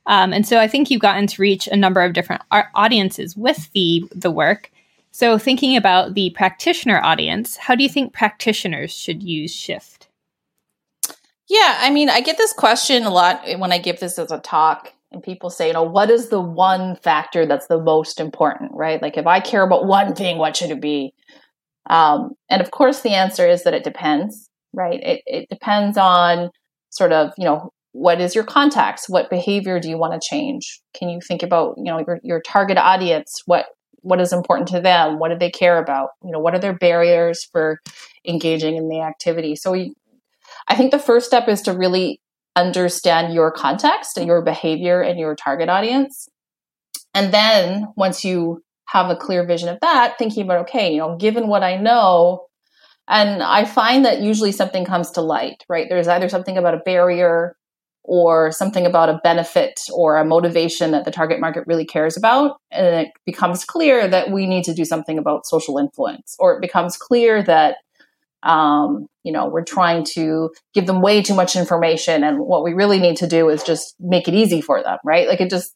Um, 0.05 0.33
and 0.33 0.45
so 0.45 0.59
I 0.59 0.67
think 0.67 0.91
you've 0.91 1.01
gotten 1.01 1.25
to 1.25 1.41
reach 1.41 1.67
a 1.67 1.77
number 1.77 2.01
of 2.01 2.11
different 2.11 2.41
audiences 2.51 3.37
with 3.37 3.71
the 3.71 4.03
the 4.13 4.29
work. 4.29 4.71
So 5.11 5.37
thinking 5.37 5.77
about 5.77 6.15
the 6.15 6.31
practitioner 6.31 6.99
audience, 7.01 7.55
how 7.55 7.75
do 7.75 7.83
you 7.83 7.89
think 7.89 8.11
practitioners 8.11 8.93
should 8.93 9.23
use 9.23 9.55
Shift? 9.55 10.09
Yeah, 11.47 11.77
I 11.79 11.91
mean, 11.91 12.09
I 12.09 12.19
get 12.19 12.37
this 12.37 12.51
question 12.51 13.03
a 13.03 13.09
lot 13.09 13.41
when 13.57 13.71
I 13.71 13.77
give 13.77 14.01
this 14.01 14.19
as 14.19 14.31
a 14.33 14.39
talk, 14.39 14.91
and 15.13 15.23
people 15.23 15.49
say, 15.49 15.67
you 15.67 15.73
know, 15.73 15.83
what 15.83 16.09
is 16.09 16.27
the 16.27 16.41
one 16.41 16.97
factor 16.97 17.45
that's 17.45 17.67
the 17.67 17.79
most 17.79 18.19
important, 18.19 18.73
right? 18.73 19.01
Like, 19.01 19.15
if 19.15 19.25
I 19.25 19.39
care 19.39 19.63
about 19.63 19.85
one 19.85 20.13
thing, 20.13 20.37
what 20.37 20.57
should 20.57 20.71
it 20.71 20.81
be? 20.81 21.13
Um, 21.89 22.31
and 22.49 22.61
of 22.61 22.71
course, 22.71 23.01
the 23.01 23.13
answer 23.13 23.47
is 23.47 23.63
that 23.63 23.73
it 23.73 23.83
depends, 23.83 24.49
right? 24.73 24.99
It, 25.01 25.21
it 25.25 25.49
depends 25.49 25.97
on 25.97 26.49
sort 26.89 27.11
of, 27.11 27.31
you 27.37 27.45
know, 27.45 27.71
what 27.91 28.19
is 28.19 28.35
your 28.35 28.43
context? 28.43 29.05
What 29.07 29.29
behavior 29.29 29.79
do 29.79 29.89
you 29.89 29.97
want 29.97 30.19
to 30.19 30.27
change? 30.27 30.81
Can 30.93 31.09
you 31.09 31.19
think 31.25 31.43
about, 31.43 31.75
you 31.77 31.85
know, 31.85 32.03
your, 32.05 32.19
your 32.23 32.41
target 32.41 32.77
audience? 32.77 33.41
What 33.45 33.67
what 34.01 34.21
is 34.21 34.31
important 34.31 34.67
to 34.67 34.79
them? 34.79 35.17
What 35.17 35.29
do 35.29 35.37
they 35.37 35.49
care 35.49 35.79
about? 35.79 36.09
You 36.23 36.31
know, 36.31 36.39
what 36.39 36.53
are 36.53 36.59
their 36.59 36.77
barriers 36.77 37.47
for 37.51 37.79
engaging 38.27 38.75
in 38.75 38.87
the 38.87 39.01
activity? 39.01 39.55
So 39.55 39.71
we 39.71 39.95
I 40.67 40.75
think 40.75 40.91
the 40.91 40.99
first 40.99 41.25
step 41.25 41.47
is 41.47 41.61
to 41.63 41.73
really 41.73 42.19
understand 42.55 43.33
your 43.33 43.51
context 43.51 44.17
and 44.17 44.27
your 44.27 44.41
behavior 44.41 45.01
and 45.01 45.19
your 45.19 45.35
target 45.35 45.69
audience. 45.69 46.27
And 47.13 47.33
then 47.33 47.87
once 47.95 48.25
you 48.25 48.61
have 48.95 49.09
a 49.09 49.15
clear 49.15 49.45
vision 49.45 49.69
of 49.69 49.77
that, 49.81 50.17
thinking 50.17 50.43
about, 50.43 50.61
okay, 50.61 50.93
you 50.93 50.99
know, 50.99 51.17
given 51.17 51.47
what 51.47 51.63
I 51.63 51.75
know, 51.75 52.47
and 53.07 53.43
I 53.43 53.65
find 53.65 54.05
that 54.05 54.21
usually 54.21 54.51
something 54.51 54.85
comes 54.85 55.11
to 55.11 55.21
light, 55.21 55.63
right? 55.69 55.87
There's 55.89 56.07
either 56.07 56.29
something 56.29 56.57
about 56.57 56.73
a 56.73 56.81
barrier 56.85 57.55
or 58.03 58.51
something 58.51 58.85
about 58.85 59.09
a 59.09 59.19
benefit 59.23 59.81
or 59.91 60.17
a 60.17 60.25
motivation 60.25 60.91
that 60.91 61.05
the 61.05 61.11
target 61.11 61.39
market 61.39 61.65
really 61.67 61.85
cares 61.85 62.15
about. 62.17 62.57
And 62.71 62.85
it 62.85 63.09
becomes 63.25 63.65
clear 63.65 64.07
that 64.07 64.31
we 64.31 64.45
need 64.47 64.63
to 64.65 64.73
do 64.73 64.85
something 64.85 65.17
about 65.17 65.45
social 65.45 65.77
influence, 65.77 66.35
or 66.39 66.55
it 66.55 66.61
becomes 66.61 66.97
clear 66.97 67.43
that 67.43 67.77
um, 68.43 69.07
you 69.23 69.31
know, 69.31 69.47
we're 69.47 69.63
trying 69.63 70.03
to 70.13 70.51
give 70.73 70.85
them 70.85 71.01
way 71.01 71.21
too 71.21 71.33
much 71.33 71.55
information. 71.55 72.23
And 72.23 72.39
what 72.39 72.63
we 72.63 72.73
really 72.73 72.99
need 72.99 73.17
to 73.17 73.27
do 73.27 73.49
is 73.49 73.63
just 73.63 73.95
make 73.99 74.27
it 74.27 74.35
easy 74.35 74.61
for 74.61 74.83
them, 74.83 74.99
right? 75.03 75.27
Like 75.27 75.41
it 75.41 75.49
just, 75.49 75.75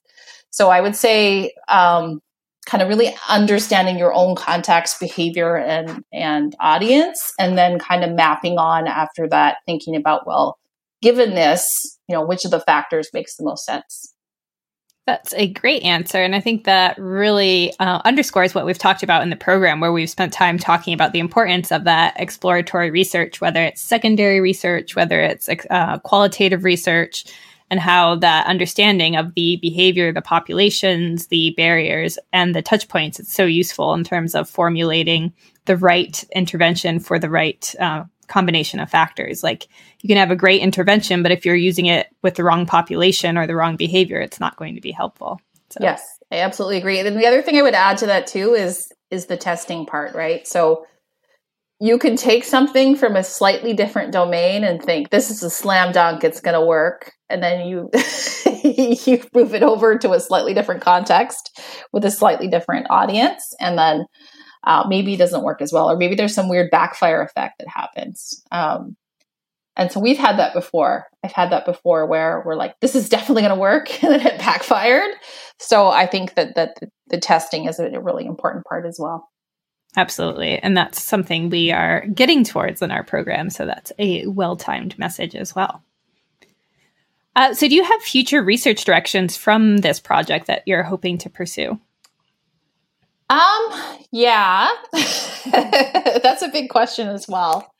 so 0.52 0.70
I 0.70 0.80
would 0.80 0.96
say, 0.96 1.52
um, 1.68 2.22
kind 2.70 2.84
of 2.84 2.88
really 2.88 3.16
understanding 3.28 3.98
your 3.98 4.14
own 4.14 4.36
context, 4.36 5.00
behavior, 5.00 5.58
and, 5.58 6.04
and 6.14 6.56
audience, 6.60 7.34
and 7.40 7.58
then 7.58 7.80
kind 7.80 8.04
of 8.04 8.12
mapping 8.12 8.60
on 8.60 8.86
after 8.86 9.28
that, 9.28 9.58
thinking 9.66 9.96
about, 9.96 10.28
well, 10.28 10.60
given 11.02 11.34
this, 11.34 11.66
you 12.08 12.16
know, 12.16 12.24
which 12.24 12.46
of 12.46 12.52
the 12.52 12.60
factors 12.60 13.10
makes 13.12 13.36
the 13.38 13.44
most 13.44 13.66
sense. 13.66 14.14
That's 15.08 15.34
a 15.34 15.48
great 15.48 15.82
answer. 15.82 16.22
And 16.22 16.36
I 16.36 16.40
think 16.40 16.66
that 16.66 16.96
really 17.00 17.74
uh, 17.80 18.02
underscores 18.06 18.54
what 18.54 18.68
we've 18.68 18.78
talked 18.78 19.02
about 19.02 19.24
in 19.24 19.32
the 19.32 19.36
program, 19.36 19.80
where 19.80 19.92
we've 19.92 20.10
spent 20.10 20.32
time 20.32 20.60
talking 20.60 20.94
about 20.94 21.14
the 21.14 21.20
importance 21.20 21.72
of 21.72 21.86
that 21.86 22.14
exploratory 22.18 22.92
research, 22.92 23.42
whether 23.42 23.64
it's 23.64 23.82
secondary 23.82 24.40
research, 24.40 24.96
whether 24.96 25.20
it's 25.20 25.50
uh, 25.72 25.98
qualitative 26.00 26.64
research, 26.64 27.26
and 27.70 27.80
how 27.80 28.16
that 28.16 28.48
understanding 28.48 29.16
of 29.16 29.34
the 29.36 29.58
behavior, 29.62 30.12
the 30.12 30.22
populations, 30.22 31.28
the 31.28 31.54
barriers, 31.56 32.18
and 32.34 32.56
the 32.56 32.62
touch 32.62 32.88
points 32.88 33.20
is 33.20 33.32
so 33.32 33.46
useful 33.46 33.94
in 33.94 34.04
terms 34.04 34.36
of 34.36 34.50
formulating 34.50 35.34
the 35.66 35.78
right 35.78 36.24
intervention 36.34 37.00
for 37.00 37.20
the 37.20 37.30
right 37.30 37.76
uh, 37.80 38.04
combination 38.28 38.80
of 38.80 38.90
factors. 38.90 39.44
Like 39.44 39.68
you 40.02 40.08
can 40.08 40.18
have 40.18 40.32
a 40.32 40.36
great 40.36 40.62
intervention, 40.62 41.22
but 41.22 41.32
if 41.32 41.46
you're 41.46 41.56
using 41.56 41.88
it 41.88 42.08
with 42.22 42.36
the 42.36 42.44
wrong 42.44 42.66
population 42.66 43.38
or 43.38 43.46
the 43.46 43.56
wrong 43.56 43.76
behavior, 43.76 44.20
it's 44.20 44.40
not 44.40 44.56
going 44.56 44.76
to 44.76 44.82
be 44.82 44.92
helpful. 44.92 45.42
So. 45.70 45.80
Yes, 45.82 46.20
I 46.32 46.38
absolutely 46.40 46.78
agree. 46.78 47.00
And 47.00 47.20
the 47.20 47.28
other 47.28 47.42
thing 47.42 47.58
I 47.58 47.62
would 47.62 47.76
add 47.76 47.98
to 48.00 48.08
that 48.08 48.28
too 48.28 48.54
is 48.54 48.92
is 49.12 49.26
the 49.26 49.38
testing 49.38 49.86
part, 49.86 50.16
right? 50.16 50.48
So 50.48 50.86
you 51.80 51.98
can 51.98 52.18
take 52.18 52.44
something 52.44 52.96
from 52.96 53.16
a 53.16 53.24
slightly 53.24 53.74
different 53.74 54.12
domain 54.12 54.64
and 54.66 54.82
think 54.82 55.10
this 55.10 55.32
is 55.32 55.42
a 55.44 55.50
slam 55.50 55.94
dunk, 55.94 56.24
it's 56.24 56.42
going 56.42 56.60
to 56.60 56.66
work, 56.66 57.14
and 57.30 57.42
then 57.42 57.66
you 57.66 57.90
you 58.64 59.24
move 59.34 59.54
it 59.54 59.64
over 59.64 59.98
to 59.98 60.12
a 60.12 60.20
slightly 60.20 60.54
different 60.54 60.82
context 60.82 61.58
with 61.94 62.04
a 62.04 62.12
slightly 62.12 62.48
different 62.48 62.88
audience, 62.90 63.54
and 63.62 63.78
then 63.78 64.06
uh, 64.66 64.86
maybe 64.90 65.14
it 65.14 65.18
doesn't 65.18 65.44
work 65.44 65.62
as 65.62 65.72
well, 65.72 65.90
or 65.90 65.96
maybe 65.96 66.16
there's 66.16 66.36
some 66.36 66.50
weird 66.50 66.70
backfire 66.70 67.22
effect 67.22 67.56
that 67.60 67.68
happens. 67.70 68.44
Um, 68.52 68.98
and 69.78 69.90
so 69.90 70.02
we've 70.02 70.18
had 70.18 70.38
that 70.40 70.54
before. 70.54 71.08
I've 71.24 71.32
had 71.32 71.54
that 71.54 71.66
before 71.66 72.06
where 72.06 72.44
we're 72.46 72.56
like, 72.56 72.78
this 72.82 72.96
is 72.96 73.08
definitely 73.08 73.44
going 73.44 73.56
to 73.56 73.60
work, 73.60 74.04
and 74.04 74.12
then 74.12 74.28
it 74.28 74.38
backfired. 74.38 75.12
So 75.60 75.88
I 75.88 76.08
think 76.08 76.36
that 76.36 76.56
that 76.56 76.76
the, 76.82 76.90
the 77.08 77.20
testing 77.20 77.68
is 77.68 77.80
a 77.80 78.02
really 78.02 78.26
important 78.26 78.66
part 78.66 78.86
as 78.86 78.98
well. 79.00 79.30
Absolutely. 79.98 80.60
And 80.60 80.78
that's 80.78 81.02
something 81.02 81.50
we 81.50 81.72
are 81.72 82.06
getting 82.08 82.44
towards 82.44 82.82
in 82.82 82.92
our 82.92 83.04
program. 83.04 83.50
So 83.50 83.66
that's 83.66 83.92
a 83.98 84.26
well 84.28 84.56
timed 84.56 84.98
message 85.00 85.36
as 85.36 85.56
well. 85.56 85.84
Uh, 87.36 87.54
so, 87.54 87.68
do 87.68 87.76
you 87.76 87.84
have 87.84 88.02
future 88.02 88.44
research 88.44 88.84
directions 88.84 89.38
from 89.38 89.78
this 89.78 90.00
project 90.00 90.48
that 90.48 90.64
you're 90.66 90.84
hoping 90.84 91.18
to 91.20 91.30
pursue? 91.30 91.80
Um, 93.30 93.98
yeah, 94.12 94.70
that's 95.52 96.42
a 96.42 96.50
big 96.52 96.70
question 96.70 97.08
as 97.08 97.28
well. 97.28 97.72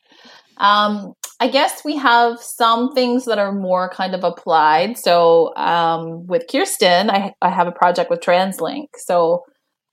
Um, 0.56 1.14
I 1.40 1.48
guess 1.48 1.84
we 1.84 1.96
have 1.96 2.38
some 2.40 2.92
things 2.92 3.24
that 3.24 3.38
are 3.38 3.52
more 3.52 3.90
kind 3.90 4.14
of 4.14 4.24
applied. 4.24 4.96
So, 4.96 5.54
um, 5.56 6.26
with 6.26 6.44
Kirsten, 6.50 7.10
I, 7.10 7.34
I 7.42 7.50
have 7.50 7.66
a 7.66 7.72
project 7.72 8.08
with 8.08 8.20
TransLink. 8.20 8.88
So, 8.96 9.44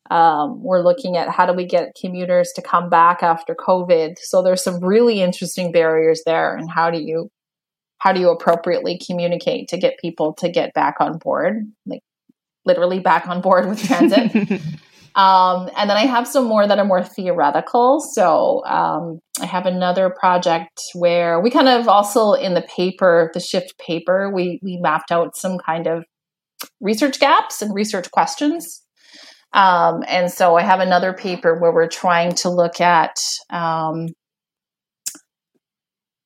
um, 0.10 0.62
we're 0.62 0.82
looking 0.82 1.18
at 1.18 1.30
how 1.30 1.46
do 1.46 1.54
we 1.54 1.66
get 1.66 1.96
commuters 2.00 2.52
to 2.56 2.62
come 2.62 2.90
back 2.90 3.24
after 3.24 3.56
COVID. 3.56 4.18
So, 4.20 4.42
there's 4.42 4.64
some 4.64 4.84
really 4.84 5.22
interesting 5.22 5.72
barriers 5.72 6.24
there, 6.26 6.56
and 6.56 6.70
how 6.70 6.92
do 6.92 7.00
you 7.00 7.30
how 8.00 8.14
do 8.14 8.20
you 8.20 8.30
appropriately 8.30 9.00
communicate 9.06 9.68
to 9.70 9.78
get 9.78 9.98
people 10.00 10.34
to 10.36 10.50
get 10.50 10.74
back 10.74 10.98
on 11.00 11.18
board, 11.18 11.64
like 11.86 12.02
literally 12.66 13.00
back 13.00 13.28
on 13.28 13.42
board 13.42 13.68
with 13.68 13.84
transit. 13.84 14.62
Um, 15.18 15.72
and 15.76 15.90
then 15.90 15.98
I 15.98 16.06
have 16.06 16.28
some 16.28 16.46
more 16.46 16.68
that 16.68 16.78
are 16.78 16.86
more 16.86 17.04
theoretical. 17.04 18.00
So 18.00 18.64
um, 18.66 19.20
I 19.42 19.48
have 19.48 19.66
another 19.66 20.12
project 20.12 20.80
where 20.94 21.40
we 21.40 21.50
kind 21.50 21.68
of 21.68 21.88
also 21.88 22.34
in 22.34 22.54
the 22.54 22.62
paper, 22.62 23.32
the 23.34 23.40
shift 23.40 23.80
paper, 23.80 24.32
we 24.32 24.60
we 24.62 24.78
mapped 24.78 25.12
out 25.12 25.36
some 25.36 25.58
kind 25.58 25.88
of 25.88 26.06
research 26.80 27.20
gaps 27.20 27.64
and 27.64 27.74
research 27.74 28.12
questions. 28.12 28.84
Um, 29.54 30.04
and 30.08 30.32
so 30.32 30.56
I 30.56 30.62
have 30.62 30.80
another 30.80 31.14
paper 31.14 31.58
where 31.60 31.74
we're 31.74 31.88
trying 31.88 32.34
to 32.36 32.50
look 32.50 32.82
at 32.82 33.16
um, 33.50 34.08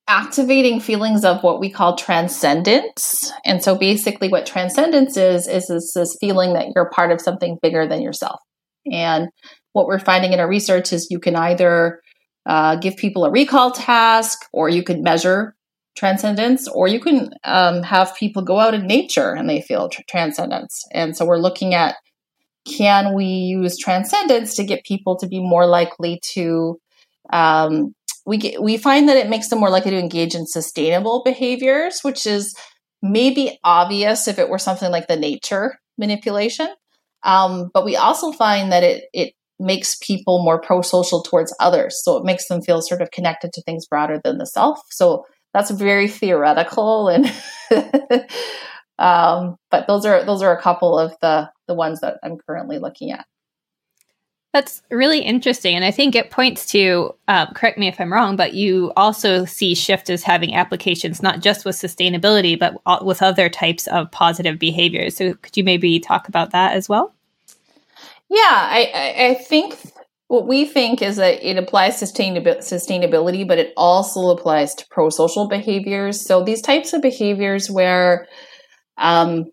activating 0.08 0.80
feelings 0.80 1.24
of 1.24 1.42
what 1.42 1.60
we 1.60 1.70
call 1.70 1.96
transcendence. 1.96 3.32
And 3.44 3.62
so 3.62 3.76
basically 3.76 4.28
what 4.28 4.44
transcendence 4.44 5.16
is, 5.16 5.46
is 5.46 5.92
this 5.94 6.16
feeling 6.20 6.52
that 6.54 6.66
you're 6.74 6.90
part 6.90 7.12
of 7.12 7.20
something 7.20 7.58
bigger 7.62 7.86
than 7.86 8.02
yourself. 8.02 8.40
And 8.90 9.28
what 9.72 9.86
we're 9.86 10.00
finding 10.00 10.32
in 10.32 10.40
our 10.40 10.48
research 10.48 10.92
is 10.92 11.10
you 11.10 11.20
can 11.20 11.36
either 11.36 12.00
uh, 12.44 12.76
give 12.76 12.96
people 12.96 13.24
a 13.24 13.30
recall 13.30 13.70
task, 13.70 14.40
or 14.52 14.68
you 14.68 14.82
can 14.82 15.02
measure 15.02 15.54
transcendence, 15.96 16.66
or 16.68 16.88
you 16.88 16.98
can 16.98 17.30
um, 17.44 17.82
have 17.84 18.16
people 18.16 18.42
go 18.42 18.58
out 18.58 18.74
in 18.74 18.86
nature 18.86 19.32
and 19.32 19.48
they 19.48 19.60
feel 19.60 19.88
tr- 19.88 20.02
transcendence. 20.08 20.82
And 20.92 21.16
so 21.16 21.24
we're 21.24 21.38
looking 21.38 21.72
at 21.72 21.94
can 22.66 23.14
we 23.14 23.24
use 23.24 23.76
transcendence 23.76 24.54
to 24.56 24.64
get 24.64 24.84
people 24.84 25.16
to 25.18 25.26
be 25.26 25.40
more 25.40 25.66
likely 25.66 26.20
to 26.34 26.78
um, 27.32 27.94
we 28.24 28.36
get, 28.36 28.62
we 28.62 28.76
find 28.76 29.08
that 29.08 29.16
it 29.16 29.28
makes 29.28 29.48
them 29.48 29.58
more 29.58 29.70
likely 29.70 29.90
to 29.92 29.98
engage 29.98 30.34
in 30.34 30.46
sustainable 30.46 31.22
behaviors, 31.24 32.00
which 32.02 32.26
is 32.26 32.54
maybe 33.02 33.58
obvious 33.64 34.28
if 34.28 34.38
it 34.38 34.48
were 34.48 34.58
something 34.58 34.90
like 34.90 35.08
the 35.08 35.16
nature 35.16 35.78
manipulation. 35.98 36.68
Um, 37.24 37.70
but 37.72 37.84
we 37.84 37.96
also 37.96 38.32
find 38.32 38.72
that 38.72 38.82
it 38.82 39.04
it 39.12 39.34
makes 39.58 39.96
people 39.96 40.42
more 40.42 40.60
pro-social 40.60 41.22
towards 41.22 41.54
others. 41.60 42.00
So 42.02 42.16
it 42.16 42.24
makes 42.24 42.48
them 42.48 42.62
feel 42.62 42.82
sort 42.82 43.00
of 43.00 43.12
connected 43.12 43.52
to 43.52 43.62
things 43.62 43.86
broader 43.86 44.20
than 44.22 44.38
the 44.38 44.46
self. 44.46 44.80
So 44.90 45.24
that's 45.54 45.70
very 45.70 46.08
theoretical 46.08 47.08
and 47.08 47.26
um, 48.98 49.56
but 49.70 49.86
those 49.86 50.04
are 50.04 50.24
those 50.24 50.42
are 50.42 50.56
a 50.56 50.60
couple 50.60 50.98
of 50.98 51.14
the 51.20 51.48
the 51.72 51.78
ones 51.78 52.00
that 52.00 52.18
I'm 52.22 52.36
currently 52.36 52.78
looking 52.78 53.10
at. 53.10 53.24
That's 54.52 54.82
really 54.90 55.20
interesting. 55.20 55.74
And 55.74 55.84
I 55.84 55.90
think 55.90 56.14
it 56.14 56.30
points 56.30 56.66
to, 56.72 57.14
um, 57.26 57.48
correct 57.54 57.78
me 57.78 57.88
if 57.88 57.98
I'm 57.98 58.12
wrong, 58.12 58.36
but 58.36 58.52
you 58.52 58.92
also 58.96 59.46
see 59.46 59.74
Shift 59.74 60.10
as 60.10 60.22
having 60.22 60.54
applications 60.54 61.22
not 61.22 61.40
just 61.40 61.64
with 61.64 61.74
sustainability, 61.74 62.58
but 62.58 62.74
with 63.02 63.22
other 63.22 63.48
types 63.48 63.86
of 63.86 64.10
positive 64.10 64.58
behaviors. 64.58 65.16
So 65.16 65.32
could 65.32 65.56
you 65.56 65.64
maybe 65.64 65.98
talk 66.00 66.28
about 66.28 66.50
that 66.50 66.74
as 66.74 66.86
well? 66.86 67.14
Yeah, 68.28 68.38
I, 68.40 69.14
I 69.30 69.34
think 69.34 69.74
what 70.28 70.46
we 70.46 70.66
think 70.66 71.00
is 71.00 71.16
that 71.16 71.42
it 71.42 71.56
applies 71.56 71.98
to 72.00 72.06
sustainability, 72.06 73.48
but 73.48 73.58
it 73.58 73.72
also 73.74 74.28
applies 74.28 74.74
to 74.74 74.86
pro 74.90 75.08
social 75.08 75.48
behaviors. 75.48 76.26
So 76.26 76.44
these 76.44 76.60
types 76.60 76.92
of 76.92 77.00
behaviors 77.00 77.70
where 77.70 78.26
um, 78.98 79.46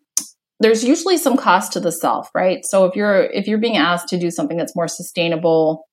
there's 0.60 0.84
usually 0.84 1.18
some 1.18 1.38
cost 1.38 1.74
to 1.74 1.80
the 1.80 1.92
self, 1.92 2.30
right? 2.36 2.66
So 2.66 2.86
if 2.86 2.96
you're 2.96 3.24
if 3.24 3.48
you're 3.48 3.60
being 3.60 3.78
asked 3.78 4.10
to 4.10 4.20
do 4.20 4.30
something 4.30 4.58
that's 4.58 4.76
more 4.76 4.88
sustainable, 4.88 5.88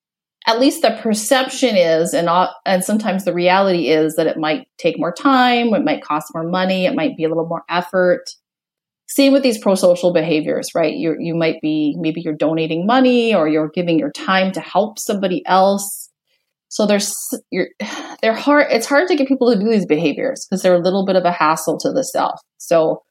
at 0.45 0.59
least 0.59 0.81
the 0.81 0.97
perception 1.01 1.75
is, 1.75 2.13
and 2.13 2.29
and 2.65 2.83
sometimes 2.83 3.25
the 3.25 3.33
reality 3.33 3.89
is 3.89 4.15
that 4.15 4.27
it 4.27 4.37
might 4.37 4.67
take 4.77 4.99
more 4.99 5.13
time, 5.13 5.73
it 5.73 5.83
might 5.83 6.03
cost 6.03 6.33
more 6.33 6.43
money, 6.43 6.85
it 6.85 6.95
might 6.95 7.15
be 7.15 7.23
a 7.23 7.29
little 7.29 7.47
more 7.47 7.63
effort. 7.69 8.29
Same 9.09 9.31
with 9.31 9.41
these 9.41 9.57
pro-social 9.57 10.11
behaviors, 10.11 10.75
right? 10.75 10.93
You 10.93 11.15
you 11.17 11.33
might 11.33 11.61
be 11.61 11.95
maybe 11.97 12.21
you're 12.21 12.35
donating 12.35 12.85
money 12.85 13.33
or 13.33 13.47
you're 13.47 13.69
giving 13.69 13.97
your 13.97 14.11
time 14.11 14.51
to 14.51 14.59
help 14.59 14.99
somebody 14.99 15.45
else. 15.45 16.09
So 16.67 16.85
there's 16.85 17.15
you're 17.51 17.69
they're 18.21 18.33
hard. 18.33 18.67
It's 18.69 18.85
hard 18.85 19.07
to 19.07 19.15
get 19.15 19.29
people 19.29 19.53
to 19.53 19.59
do 19.59 19.69
these 19.69 19.85
behaviors 19.85 20.45
because 20.45 20.61
they're 20.61 20.75
a 20.75 20.79
little 20.79 21.05
bit 21.05 21.15
of 21.15 21.23
a 21.23 21.31
hassle 21.31 21.77
to 21.79 21.93
the 21.93 22.03
self. 22.03 22.41
So 22.57 23.03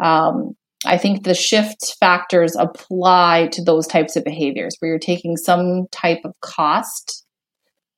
um, 0.00 0.54
I 0.84 0.96
think 0.96 1.24
the 1.24 1.34
shift 1.34 1.96
factors 1.98 2.54
apply 2.56 3.48
to 3.52 3.62
those 3.62 3.86
types 3.86 4.16
of 4.16 4.24
behaviors 4.24 4.76
where 4.78 4.90
you're 4.90 4.98
taking 4.98 5.36
some 5.36 5.88
type 5.90 6.20
of 6.24 6.38
cost 6.40 7.24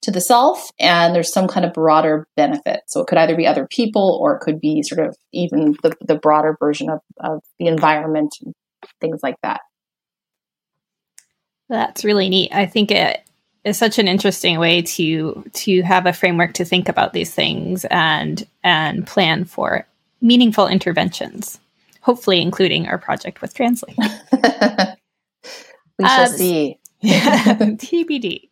to 0.03 0.11
the 0.11 0.21
self 0.21 0.71
and 0.81 1.15
there's 1.15 1.33
some 1.33 1.47
kind 1.47 1.67
of 1.67 1.75
broader 1.75 2.27
benefit. 2.37 2.81
So 2.87 3.01
it 3.01 3.07
could 3.07 3.19
either 3.19 3.37
be 3.37 3.47
other 3.47 3.67
people 3.67 4.19
or 4.23 4.35
it 4.35 4.41
could 4.41 4.59
be 4.59 4.83
sort 4.83 5.07
of 5.07 5.15
even 5.33 5.77
the, 5.83 5.95
the 6.01 6.15
broader 6.15 6.57
version 6.59 6.89
of, 6.89 7.01
of 7.19 7.43
the 7.59 7.67
environment 7.67 8.35
and 8.43 8.55
things 9.01 9.21
like 9.23 9.37
that. 9.43 9.61
That's 11.69 12.05
really 12.05 12.31
neat. 12.31 12.51
I 12.53 12.65
think 12.65 12.91
it 12.91 13.23
is 13.63 13.77
such 13.77 13.99
an 13.99 14.09
interesting 14.09 14.59
way 14.59 14.81
to 14.81 15.45
to 15.53 15.83
have 15.83 16.07
a 16.07 16.15
framework 16.15 16.55
to 16.55 16.65
think 16.65 16.89
about 16.89 17.13
these 17.13 17.33
things 17.33 17.85
and 17.91 18.47
and 18.65 19.07
plan 19.07 19.45
for 19.45 19.87
meaningful 20.23 20.67
interventions 20.67 21.61
hopefully 22.11 22.43
including 22.43 22.89
our 22.89 22.99
project 22.99 23.41
with 23.41 23.55
TransLink. 23.55 23.97
we 25.99 26.05
shall 26.05 26.23
uh, 26.23 26.27
see. 26.27 26.77
TBD. 27.05 28.49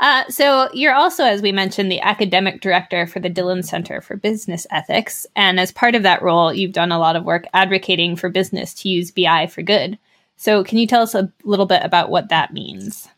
Uh, 0.00 0.22
so 0.28 0.68
you're 0.72 0.94
also, 0.94 1.24
as 1.24 1.42
we 1.42 1.50
mentioned, 1.50 1.90
the 1.90 2.00
academic 2.00 2.60
director 2.60 3.04
for 3.04 3.18
the 3.18 3.28
Dhillon 3.28 3.64
Center 3.64 4.00
for 4.00 4.16
Business 4.16 4.64
Ethics, 4.70 5.26
and 5.34 5.58
as 5.58 5.72
part 5.72 5.96
of 5.96 6.04
that 6.04 6.22
role, 6.22 6.54
you've 6.54 6.72
done 6.72 6.92
a 6.92 7.00
lot 7.00 7.16
of 7.16 7.24
work 7.24 7.46
advocating 7.52 8.14
for 8.14 8.28
business 8.28 8.74
to 8.74 8.88
use 8.88 9.10
BI 9.10 9.48
for 9.48 9.62
good. 9.62 9.98
So, 10.36 10.62
can 10.62 10.78
you 10.78 10.86
tell 10.86 11.02
us 11.02 11.16
a 11.16 11.32
little 11.42 11.66
bit 11.66 11.82
about 11.84 12.10
what 12.10 12.28
that 12.28 12.52
means? 12.52 13.08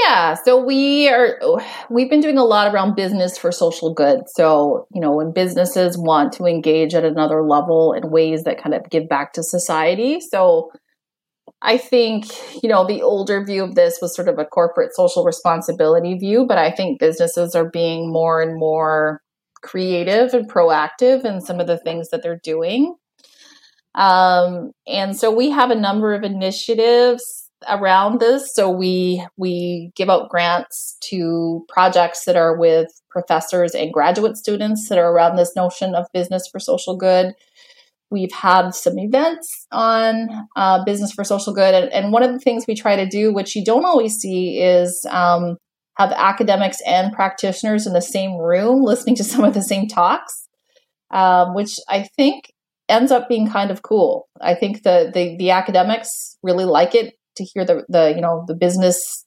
Yeah, 0.00 0.34
so 0.42 0.56
we 0.62 1.08
are 1.10 1.38
we've 1.90 2.08
been 2.08 2.20
doing 2.20 2.38
a 2.38 2.44
lot 2.44 2.72
around 2.72 2.94
business 2.96 3.36
for 3.36 3.52
social 3.52 3.92
good. 3.92 4.20
So, 4.34 4.86
you 4.94 5.00
know, 5.00 5.12
when 5.14 5.32
businesses 5.32 5.98
want 5.98 6.32
to 6.34 6.46
engage 6.46 6.94
at 6.94 7.04
another 7.04 7.42
level 7.42 7.92
in 7.92 8.10
ways 8.10 8.44
that 8.44 8.62
kind 8.62 8.74
of 8.74 8.88
give 8.88 9.06
back 9.08 9.34
to 9.34 9.42
society. 9.42 10.18
So, 10.20 10.70
I 11.62 11.78
think, 11.78 12.26
you 12.62 12.68
know, 12.68 12.86
the 12.86 13.02
older 13.02 13.44
view 13.44 13.64
of 13.64 13.74
this 13.74 13.98
was 14.02 14.14
sort 14.16 14.28
of 14.28 14.38
a 14.38 14.44
corporate 14.44 14.94
social 14.94 15.24
responsibility 15.24 16.14
view, 16.18 16.46
but 16.46 16.58
I 16.58 16.70
think 16.70 17.00
businesses 17.00 17.54
are 17.54 17.68
being 17.70 18.12
more 18.12 18.42
and 18.42 18.58
more 18.58 19.20
creative 19.62 20.34
and 20.34 20.50
proactive 20.50 21.24
in 21.24 21.40
some 21.40 21.60
of 21.60 21.66
the 21.68 21.78
things 21.78 22.10
that 22.10 22.22
they're 22.22 22.40
doing. 22.42 22.94
Um, 23.94 24.72
and 24.86 25.16
so 25.16 25.30
we 25.30 25.50
have 25.50 25.70
a 25.70 25.74
number 25.74 26.14
of 26.14 26.24
initiatives 26.24 27.41
around 27.68 28.20
this. 28.20 28.54
So 28.54 28.70
we 28.70 29.24
we 29.36 29.92
give 29.96 30.10
out 30.10 30.30
grants 30.30 30.96
to 31.02 31.64
projects 31.68 32.24
that 32.24 32.36
are 32.36 32.56
with 32.56 32.88
professors 33.10 33.74
and 33.74 33.92
graduate 33.92 34.36
students 34.36 34.88
that 34.88 34.98
are 34.98 35.12
around 35.12 35.36
this 35.36 35.54
notion 35.54 35.94
of 35.94 36.06
business 36.12 36.48
for 36.50 36.58
social 36.58 36.96
good. 36.96 37.34
We've 38.10 38.32
had 38.32 38.74
some 38.74 38.98
events 38.98 39.66
on 39.72 40.28
uh, 40.54 40.84
business 40.84 41.12
for 41.12 41.24
social 41.24 41.54
good, 41.54 41.74
and, 41.74 41.90
and, 41.92 42.12
one 42.12 42.22
of 42.22 42.30
the 42.30 42.38
things 42.38 42.66
we 42.68 42.74
try 42.74 42.94
to 42.94 43.06
do, 43.06 43.32
which 43.32 43.56
you 43.56 43.64
don't 43.64 43.86
always 43.86 44.16
see, 44.16 44.60
is 44.60 45.06
um, 45.08 45.56
have 45.96 46.12
academics 46.12 46.78
and 46.86 47.12
practitioners 47.12 47.86
in 47.86 47.94
the 47.94 48.02
same 48.02 48.36
room 48.36 48.82
listening 48.82 49.16
to 49.16 49.24
some 49.32 49.44
of 49.44 49.54
the 49.54 49.62
same 49.62 49.88
talks, 49.88 50.46
um, 51.10 51.54
which 51.54 51.78
I 51.88 52.06
think 52.16 52.52
ends 52.88 53.10
up 53.10 53.28
being 53.28 53.48
kind 53.48 53.70
of 53.70 53.82
cool. 53.82 54.28
I 54.40 54.54
think 54.54 54.82
the, 54.82 55.10
the 55.12 55.36
the 55.38 55.50
academics 55.50 56.36
really 56.42 56.66
like 56.66 56.94
it 56.94 57.14
to 57.36 57.44
hear 57.44 57.64
the 57.64 57.84
the 57.88 58.12
you 58.14 58.20
know 58.20 58.44
the 58.46 58.54
business 58.54 59.24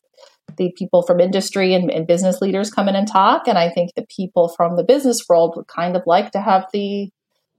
the 0.58 0.72
people 0.78 1.02
from 1.02 1.20
industry 1.20 1.74
and, 1.74 1.90
and, 1.92 2.08
business 2.08 2.40
leaders 2.40 2.70
come 2.70 2.88
in 2.88 2.96
and 2.96 3.08
talk. 3.08 3.48
And 3.48 3.58
i 3.58 3.70
think 3.70 3.92
the 3.96 4.06
people 4.16 4.50
from 4.56 4.76
the 4.76 4.84
business 4.84 5.26
world 5.28 5.56
would 5.56 5.68
kind 5.68 5.96
of 5.96 6.04
like 6.06 6.32
to 6.32 6.42
have 6.42 6.66
the 6.72 7.10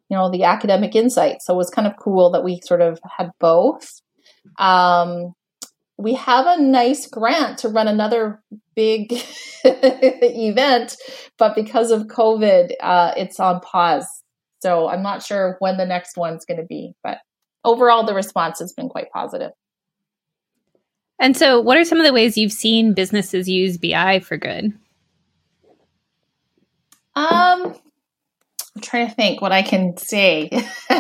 you 0.08 0.16
know 0.16 0.30
the 0.30 0.44
academic 0.44 0.94
insight 0.94 1.38
so 1.40 1.54
it 1.54 1.56
was 1.56 1.70
kind 1.70 1.88
of 1.88 1.96
cool 1.96 2.30
that 2.30 2.44
we 2.44 2.60
sort 2.64 2.80
of 2.80 2.98
had 3.16 3.30
both. 3.40 3.88
Um, 4.58 5.32
we 5.98 6.14
have 6.14 6.46
a 6.46 6.60
nice 6.60 7.06
grant 7.06 7.58
to 7.58 7.68
run 7.68 7.88
another 7.88 8.42
big 8.74 9.12
event 9.64 10.96
but 11.38 11.54
because 11.54 11.90
of 11.90 12.02
covid 12.02 12.70
uh, 12.80 13.12
it's 13.16 13.40
on 13.40 13.60
pause. 13.60 14.06
So 14.62 14.88
i'm 14.88 15.02
not 15.02 15.22
sure 15.22 15.56
when 15.58 15.76
the 15.76 15.86
next 15.86 16.16
one's 16.16 16.44
going 16.44 16.60
to 16.60 16.66
be 16.66 16.92
but 17.02 17.18
overall 17.64 18.04
the 18.04 18.14
response 18.14 18.60
has 18.60 18.72
been 18.72 18.88
quite 18.88 19.10
positive 19.12 19.50
and 21.18 21.36
so, 21.36 21.60
what 21.60 21.76
are 21.76 21.84
some 21.84 21.98
of 21.98 22.06
the 22.06 22.12
ways 22.12 22.36
you've 22.36 22.52
seen 22.52 22.94
businesses 22.94 23.48
use 23.48 23.78
BI 23.78 24.20
for 24.20 24.36
good? 24.36 24.72
Um, 27.14 27.74
I'm 28.76 28.82
trying 28.82 29.08
to 29.08 29.14
think 29.14 29.40
what 29.40 29.52
I 29.52 29.62
can 29.62 29.96
say. 29.96 30.50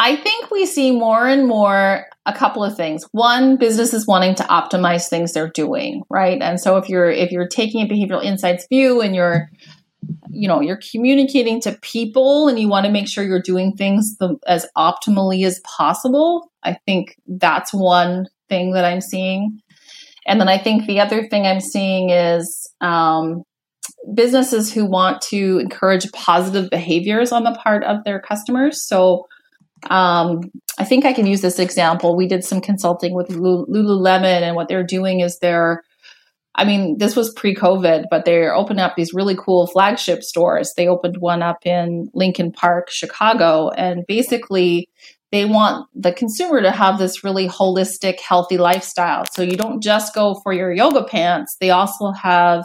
I 0.00 0.16
think 0.16 0.50
we 0.50 0.64
see 0.64 0.92
more 0.92 1.26
and 1.26 1.46
more 1.46 2.06
a 2.24 2.32
couple 2.32 2.64
of 2.64 2.76
things. 2.76 3.04
One, 3.12 3.56
businesses 3.56 4.06
wanting 4.06 4.36
to 4.36 4.44
optimize 4.44 5.08
things 5.08 5.32
they're 5.32 5.50
doing, 5.50 6.02
right? 6.08 6.40
And 6.40 6.60
so 6.60 6.76
if 6.76 6.88
you're 6.88 7.10
if 7.10 7.30
you're 7.30 7.48
taking 7.48 7.82
a 7.82 7.88
behavioral 7.88 8.24
insights 8.24 8.66
view 8.68 9.02
and 9.02 9.14
you're 9.14 9.50
you 10.30 10.48
know 10.48 10.60
you're 10.60 10.80
communicating 10.90 11.60
to 11.60 11.76
people 11.82 12.48
and 12.48 12.58
you 12.58 12.68
want 12.68 12.86
to 12.86 12.92
make 12.92 13.08
sure 13.08 13.24
you're 13.24 13.42
doing 13.42 13.76
things 13.76 14.16
the, 14.18 14.36
as 14.46 14.66
optimally 14.76 15.44
as 15.44 15.60
possible 15.60 16.50
i 16.62 16.74
think 16.86 17.16
that's 17.26 17.74
one 17.74 18.28
thing 18.48 18.72
that 18.72 18.84
I'm 18.84 19.00
seeing. 19.00 19.60
And 20.26 20.40
then 20.40 20.48
I 20.48 20.58
think 20.58 20.86
the 20.86 21.00
other 21.00 21.26
thing 21.28 21.46
I'm 21.46 21.60
seeing 21.60 22.10
is 22.10 22.70
um, 22.80 23.42
businesses 24.14 24.72
who 24.72 24.84
want 24.84 25.22
to 25.22 25.58
encourage 25.58 26.10
positive 26.12 26.70
behaviors 26.70 27.32
on 27.32 27.44
the 27.44 27.52
part 27.52 27.82
of 27.84 28.04
their 28.04 28.20
customers. 28.20 28.86
So 28.86 29.26
um, 29.88 30.40
I 30.78 30.84
think 30.84 31.04
I 31.04 31.12
can 31.12 31.26
use 31.26 31.40
this 31.40 31.58
example. 31.58 32.16
We 32.16 32.26
did 32.26 32.44
some 32.44 32.60
consulting 32.60 33.14
with 33.14 33.28
Lululemon, 33.28 34.42
and 34.42 34.56
what 34.56 34.68
they're 34.68 34.84
doing 34.84 35.20
is 35.20 35.38
they're 35.38 35.82
I 36.58 36.64
mean, 36.64 36.98
this 36.98 37.14
was 37.14 37.32
pre 37.32 37.54
COVID, 37.54 38.06
but 38.10 38.24
they're 38.24 38.52
opening 38.52 38.80
up 38.80 38.96
these 38.96 39.14
really 39.14 39.36
cool 39.36 39.68
flagship 39.68 40.24
stores. 40.24 40.72
They 40.76 40.88
opened 40.88 41.18
one 41.18 41.40
up 41.40 41.64
in 41.64 42.10
Lincoln 42.14 42.50
Park, 42.50 42.90
Chicago, 42.90 43.70
and 43.70 44.04
basically 44.08 44.88
they 45.30 45.44
want 45.44 45.88
the 45.94 46.12
consumer 46.12 46.62
to 46.62 46.70
have 46.70 46.98
this 46.98 47.22
really 47.22 47.48
holistic, 47.48 48.20
healthy 48.20 48.56
lifestyle. 48.56 49.24
So 49.32 49.42
you 49.42 49.56
don't 49.56 49.82
just 49.82 50.14
go 50.14 50.40
for 50.42 50.52
your 50.52 50.72
yoga 50.72 51.04
pants. 51.04 51.56
They 51.60 51.70
also 51.70 52.12
have 52.12 52.64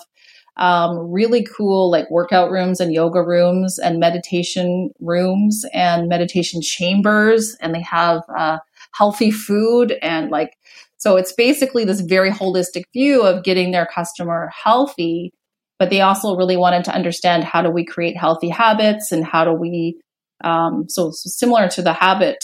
um, 0.55 1.11
really 1.11 1.43
cool 1.43 1.89
like 1.91 2.09
workout 2.09 2.51
rooms 2.51 2.79
and 2.79 2.93
yoga 2.93 3.21
rooms 3.21 3.79
and 3.79 3.99
meditation 3.99 4.91
rooms 4.99 5.65
and 5.73 6.07
meditation 6.07 6.61
chambers. 6.61 7.55
And 7.59 7.73
they 7.73 7.81
have 7.81 8.21
uh, 8.37 8.59
healthy 8.93 9.31
food 9.31 9.97
and 10.01 10.29
like, 10.29 10.55
so 10.97 11.17
it's 11.17 11.33
basically 11.33 11.83
this 11.83 11.99
very 11.99 12.29
holistic 12.31 12.83
view 12.93 13.23
of 13.23 13.43
getting 13.43 13.71
their 13.71 13.87
customer 13.87 14.51
healthy. 14.63 15.33
But 15.79 15.89
they 15.89 15.99
also 15.99 16.37
really 16.37 16.55
wanted 16.55 16.85
to 16.85 16.95
understand 16.95 17.43
how 17.43 17.61
do 17.61 17.69
we 17.69 17.83
create 17.83 18.15
healthy 18.15 18.47
habits 18.47 19.11
and 19.11 19.25
how 19.25 19.43
do 19.43 19.51
we 19.51 19.99
um, 20.43 20.85
so, 20.89 21.11
so, 21.11 21.29
similar 21.29 21.67
to 21.69 21.81
the 21.81 21.93
habit 21.93 22.43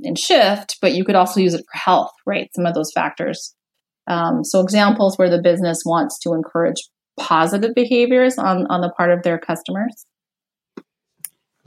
and 0.00 0.18
shift, 0.18 0.78
but 0.80 0.92
you 0.92 1.04
could 1.04 1.14
also 1.14 1.40
use 1.40 1.54
it 1.54 1.64
for 1.70 1.78
health, 1.78 2.12
right? 2.26 2.50
Some 2.54 2.66
of 2.66 2.74
those 2.74 2.92
factors. 2.92 3.54
Um, 4.06 4.42
so 4.44 4.60
examples 4.60 5.18
where 5.18 5.28
the 5.28 5.42
business 5.42 5.82
wants 5.84 6.18
to 6.20 6.32
encourage 6.32 6.76
positive 7.18 7.74
behaviors 7.74 8.38
on, 8.38 8.66
on 8.70 8.80
the 8.80 8.90
part 8.90 9.10
of 9.10 9.22
their 9.22 9.38
customers. 9.38 10.06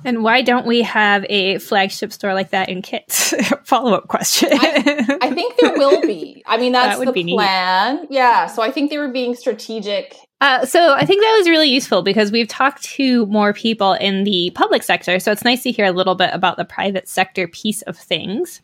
And 0.03 0.23
why 0.23 0.41
don't 0.41 0.65
we 0.65 0.81
have 0.81 1.25
a 1.29 1.59
flagship 1.59 2.11
store 2.11 2.33
like 2.33 2.49
that 2.51 2.69
in 2.69 2.81
Kits? 2.81 3.35
Follow 3.63 3.93
up 3.93 4.07
question. 4.07 4.49
I, 4.51 5.17
I, 5.21 5.31
think 5.31 5.57
there 5.57 5.73
will 5.73 6.01
be. 6.01 6.43
I 6.47 6.57
mean, 6.57 6.71
that's 6.73 6.97
that 6.97 7.13
the 7.13 7.33
plan. 7.33 8.01
Neat. 8.01 8.07
Yeah. 8.11 8.47
So 8.47 8.63
I 8.63 8.71
think 8.71 8.89
they 8.89 8.97
were 8.97 9.11
being 9.11 9.35
strategic. 9.35 10.15
Uh, 10.41 10.65
so 10.65 10.95
I 10.95 11.05
think 11.05 11.21
that 11.21 11.35
was 11.37 11.47
really 11.47 11.69
useful 11.69 12.01
because 12.01 12.31
we've 12.31 12.47
talked 12.47 12.83
to 12.83 13.27
more 13.27 13.53
people 13.53 13.93
in 13.93 14.23
the 14.23 14.51
public 14.55 14.81
sector. 14.81 15.19
So 15.19 15.31
it's 15.31 15.43
nice 15.43 15.61
to 15.63 15.71
hear 15.71 15.85
a 15.85 15.91
little 15.91 16.15
bit 16.15 16.31
about 16.33 16.57
the 16.57 16.65
private 16.65 17.07
sector 17.07 17.47
piece 17.47 17.83
of 17.83 17.95
things. 17.95 18.61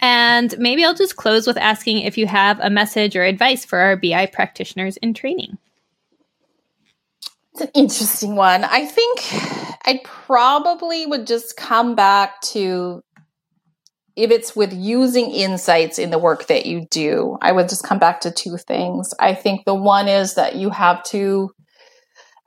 And 0.00 0.58
maybe 0.58 0.82
I'll 0.82 0.94
just 0.94 1.16
close 1.16 1.46
with 1.46 1.58
asking 1.58 1.98
if 1.98 2.16
you 2.16 2.26
have 2.26 2.58
a 2.60 2.70
message 2.70 3.16
or 3.16 3.22
advice 3.22 3.66
for 3.66 3.78
our 3.78 3.96
BI 3.96 4.26
practitioners 4.26 4.96
in 4.98 5.12
training. 5.12 5.58
It's 7.52 7.60
an 7.60 7.70
interesting 7.74 8.34
one. 8.34 8.64
I 8.64 8.86
think 8.86 9.20
I 9.84 10.00
probably 10.04 11.04
would 11.04 11.26
just 11.26 11.56
come 11.58 11.94
back 11.94 12.40
to 12.42 13.02
if 14.16 14.30
it's 14.30 14.56
with 14.56 14.72
using 14.72 15.30
insights 15.30 15.98
in 15.98 16.10
the 16.10 16.18
work 16.18 16.46
that 16.46 16.64
you 16.64 16.86
do, 16.90 17.36
I 17.42 17.52
would 17.52 17.68
just 17.68 17.84
come 17.84 17.98
back 17.98 18.20
to 18.20 18.30
two 18.30 18.56
things. 18.56 19.12
I 19.20 19.34
think 19.34 19.66
the 19.66 19.74
one 19.74 20.08
is 20.08 20.34
that 20.34 20.56
you 20.56 20.70
have 20.70 21.02
to 21.04 21.50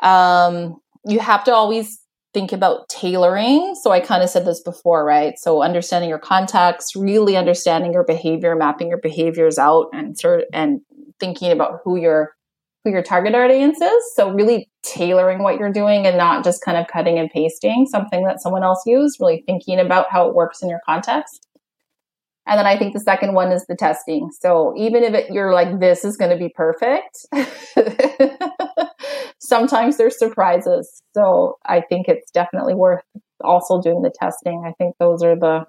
um, 0.01 0.77
you 1.05 1.19
have 1.19 1.43
to 1.45 1.53
always 1.53 1.99
think 2.33 2.51
about 2.51 2.87
tailoring. 2.89 3.75
So 3.81 3.91
I 3.91 3.99
kind 3.99 4.23
of 4.23 4.29
said 4.29 4.45
this 4.45 4.61
before, 4.61 5.03
right? 5.03 5.33
So 5.37 5.61
understanding 5.61 6.09
your 6.09 6.19
context, 6.19 6.95
really 6.95 7.35
understanding 7.35 7.93
your 7.93 8.03
behavior, 8.03 8.55
mapping 8.55 8.89
your 8.89 8.99
behaviors 8.99 9.57
out 9.57 9.87
and 9.93 10.17
sort 10.17 10.45
and 10.53 10.81
thinking 11.19 11.51
about 11.51 11.81
who 11.83 11.97
your 11.97 12.33
who 12.83 12.91
your 12.91 13.03
target 13.03 13.35
audience 13.35 13.81
is. 13.81 14.15
So 14.15 14.31
really 14.31 14.69
tailoring 14.83 15.43
what 15.43 15.59
you're 15.59 15.71
doing 15.71 16.07
and 16.07 16.17
not 16.17 16.43
just 16.43 16.63
kind 16.63 16.77
of 16.77 16.87
cutting 16.87 17.19
and 17.19 17.29
pasting 17.29 17.85
something 17.85 18.23
that 18.23 18.41
someone 18.41 18.63
else 18.63 18.83
used, 18.85 19.17
really 19.19 19.43
thinking 19.45 19.79
about 19.79 20.07
how 20.09 20.27
it 20.29 20.33
works 20.33 20.61
in 20.63 20.69
your 20.69 20.79
context. 20.85 21.45
And 22.49 22.57
then 22.57 22.65
I 22.65 22.77
think 22.77 22.93
the 22.93 22.99
second 22.99 23.35
one 23.35 23.51
is 23.51 23.67
the 23.67 23.75
testing. 23.75 24.31
So 24.41 24.73
even 24.75 25.03
if 25.03 25.13
it, 25.13 25.31
you're 25.31 25.53
like, 25.53 25.79
this 25.79 26.03
is 26.03 26.17
going 26.17 26.31
to 26.31 26.37
be 26.37 26.49
perfect, 26.49 27.27
sometimes 29.39 29.97
there's 29.97 30.17
surprises. 30.17 31.03
So 31.13 31.59
I 31.63 31.81
think 31.81 32.07
it's 32.07 32.31
definitely 32.31 32.73
worth 32.73 33.03
also 33.43 33.79
doing 33.79 34.01
the 34.01 34.09
testing. 34.09 34.63
I 34.65 34.73
think 34.79 34.95
those 34.99 35.21
are 35.21 35.35
the 35.35 35.65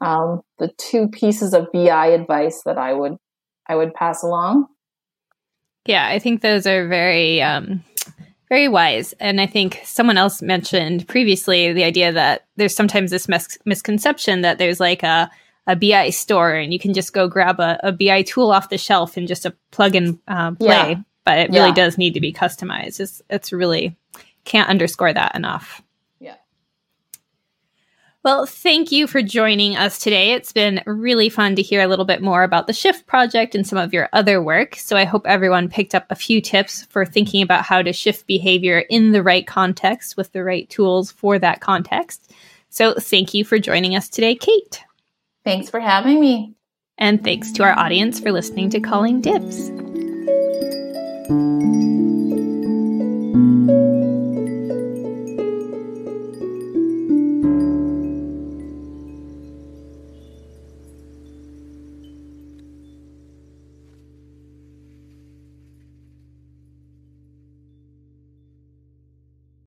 um, 0.00 0.42
the 0.60 0.70
two 0.78 1.08
pieces 1.08 1.52
of 1.52 1.72
BI 1.72 2.06
advice 2.06 2.62
that 2.64 2.78
I 2.78 2.92
would 2.92 3.16
I 3.68 3.74
would 3.74 3.94
pass 3.94 4.22
along. 4.22 4.66
Yeah, 5.86 6.06
I 6.06 6.20
think 6.20 6.40
those 6.40 6.68
are 6.68 6.86
very 6.86 7.42
um, 7.42 7.82
very 8.48 8.68
wise. 8.68 9.12
And 9.14 9.40
I 9.40 9.46
think 9.46 9.80
someone 9.82 10.18
else 10.18 10.40
mentioned 10.40 11.08
previously 11.08 11.72
the 11.72 11.82
idea 11.82 12.12
that 12.12 12.46
there's 12.54 12.76
sometimes 12.76 13.10
this 13.10 13.28
mis- 13.28 13.58
misconception 13.64 14.42
that 14.42 14.58
there's 14.58 14.78
like 14.78 15.02
a 15.02 15.28
a 15.68 15.76
BI 15.76 16.10
store 16.10 16.54
and 16.54 16.72
you 16.72 16.78
can 16.78 16.94
just 16.94 17.12
go 17.12 17.28
grab 17.28 17.60
a, 17.60 17.78
a 17.84 17.92
BI 17.92 18.22
tool 18.22 18.50
off 18.50 18.70
the 18.70 18.78
shelf 18.78 19.16
and 19.16 19.28
just 19.28 19.44
a 19.46 19.54
plug 19.70 19.94
and 19.94 20.18
uh, 20.26 20.52
play. 20.52 20.92
Yeah. 20.92 21.00
But 21.24 21.38
it 21.38 21.50
really 21.50 21.68
yeah. 21.68 21.74
does 21.74 21.98
need 21.98 22.14
to 22.14 22.20
be 22.20 22.32
customized. 22.32 23.00
It's, 23.00 23.20
it's 23.28 23.52
really 23.52 23.94
can't 24.44 24.70
underscore 24.70 25.12
that 25.12 25.36
enough. 25.36 25.82
Yeah. 26.20 26.36
Well, 28.22 28.46
thank 28.46 28.90
you 28.90 29.06
for 29.06 29.20
joining 29.20 29.76
us 29.76 29.98
today. 29.98 30.32
It's 30.32 30.54
been 30.54 30.82
really 30.86 31.28
fun 31.28 31.54
to 31.56 31.62
hear 31.62 31.82
a 31.82 31.86
little 31.86 32.06
bit 32.06 32.22
more 32.22 32.44
about 32.44 32.66
the 32.66 32.72
Shift 32.72 33.06
project 33.06 33.54
and 33.54 33.66
some 33.66 33.78
of 33.78 33.92
your 33.92 34.08
other 34.14 34.42
work. 34.42 34.76
So 34.76 34.96
I 34.96 35.04
hope 35.04 35.26
everyone 35.26 35.68
picked 35.68 35.94
up 35.94 36.06
a 36.08 36.14
few 36.14 36.40
tips 36.40 36.86
for 36.86 37.04
thinking 37.04 37.42
about 37.42 37.62
how 37.62 37.82
to 37.82 37.92
shift 37.92 38.26
behavior 38.26 38.78
in 38.78 39.12
the 39.12 39.22
right 39.22 39.46
context 39.46 40.16
with 40.16 40.32
the 40.32 40.42
right 40.42 40.68
tools 40.70 41.12
for 41.12 41.38
that 41.38 41.60
context. 41.60 42.32
So 42.70 42.94
thank 42.94 43.34
you 43.34 43.44
for 43.44 43.58
joining 43.58 43.96
us 43.96 44.08
today, 44.08 44.34
Kate. 44.34 44.82
Thanks 45.44 45.70
for 45.70 45.80
having 45.80 46.20
me. 46.20 46.54
And 46.98 47.22
thanks 47.22 47.52
to 47.52 47.62
our 47.62 47.78
audience 47.78 48.18
for 48.20 48.32
listening 48.32 48.70
to 48.70 48.80
Calling 48.80 49.20
Dibs. 49.20 49.70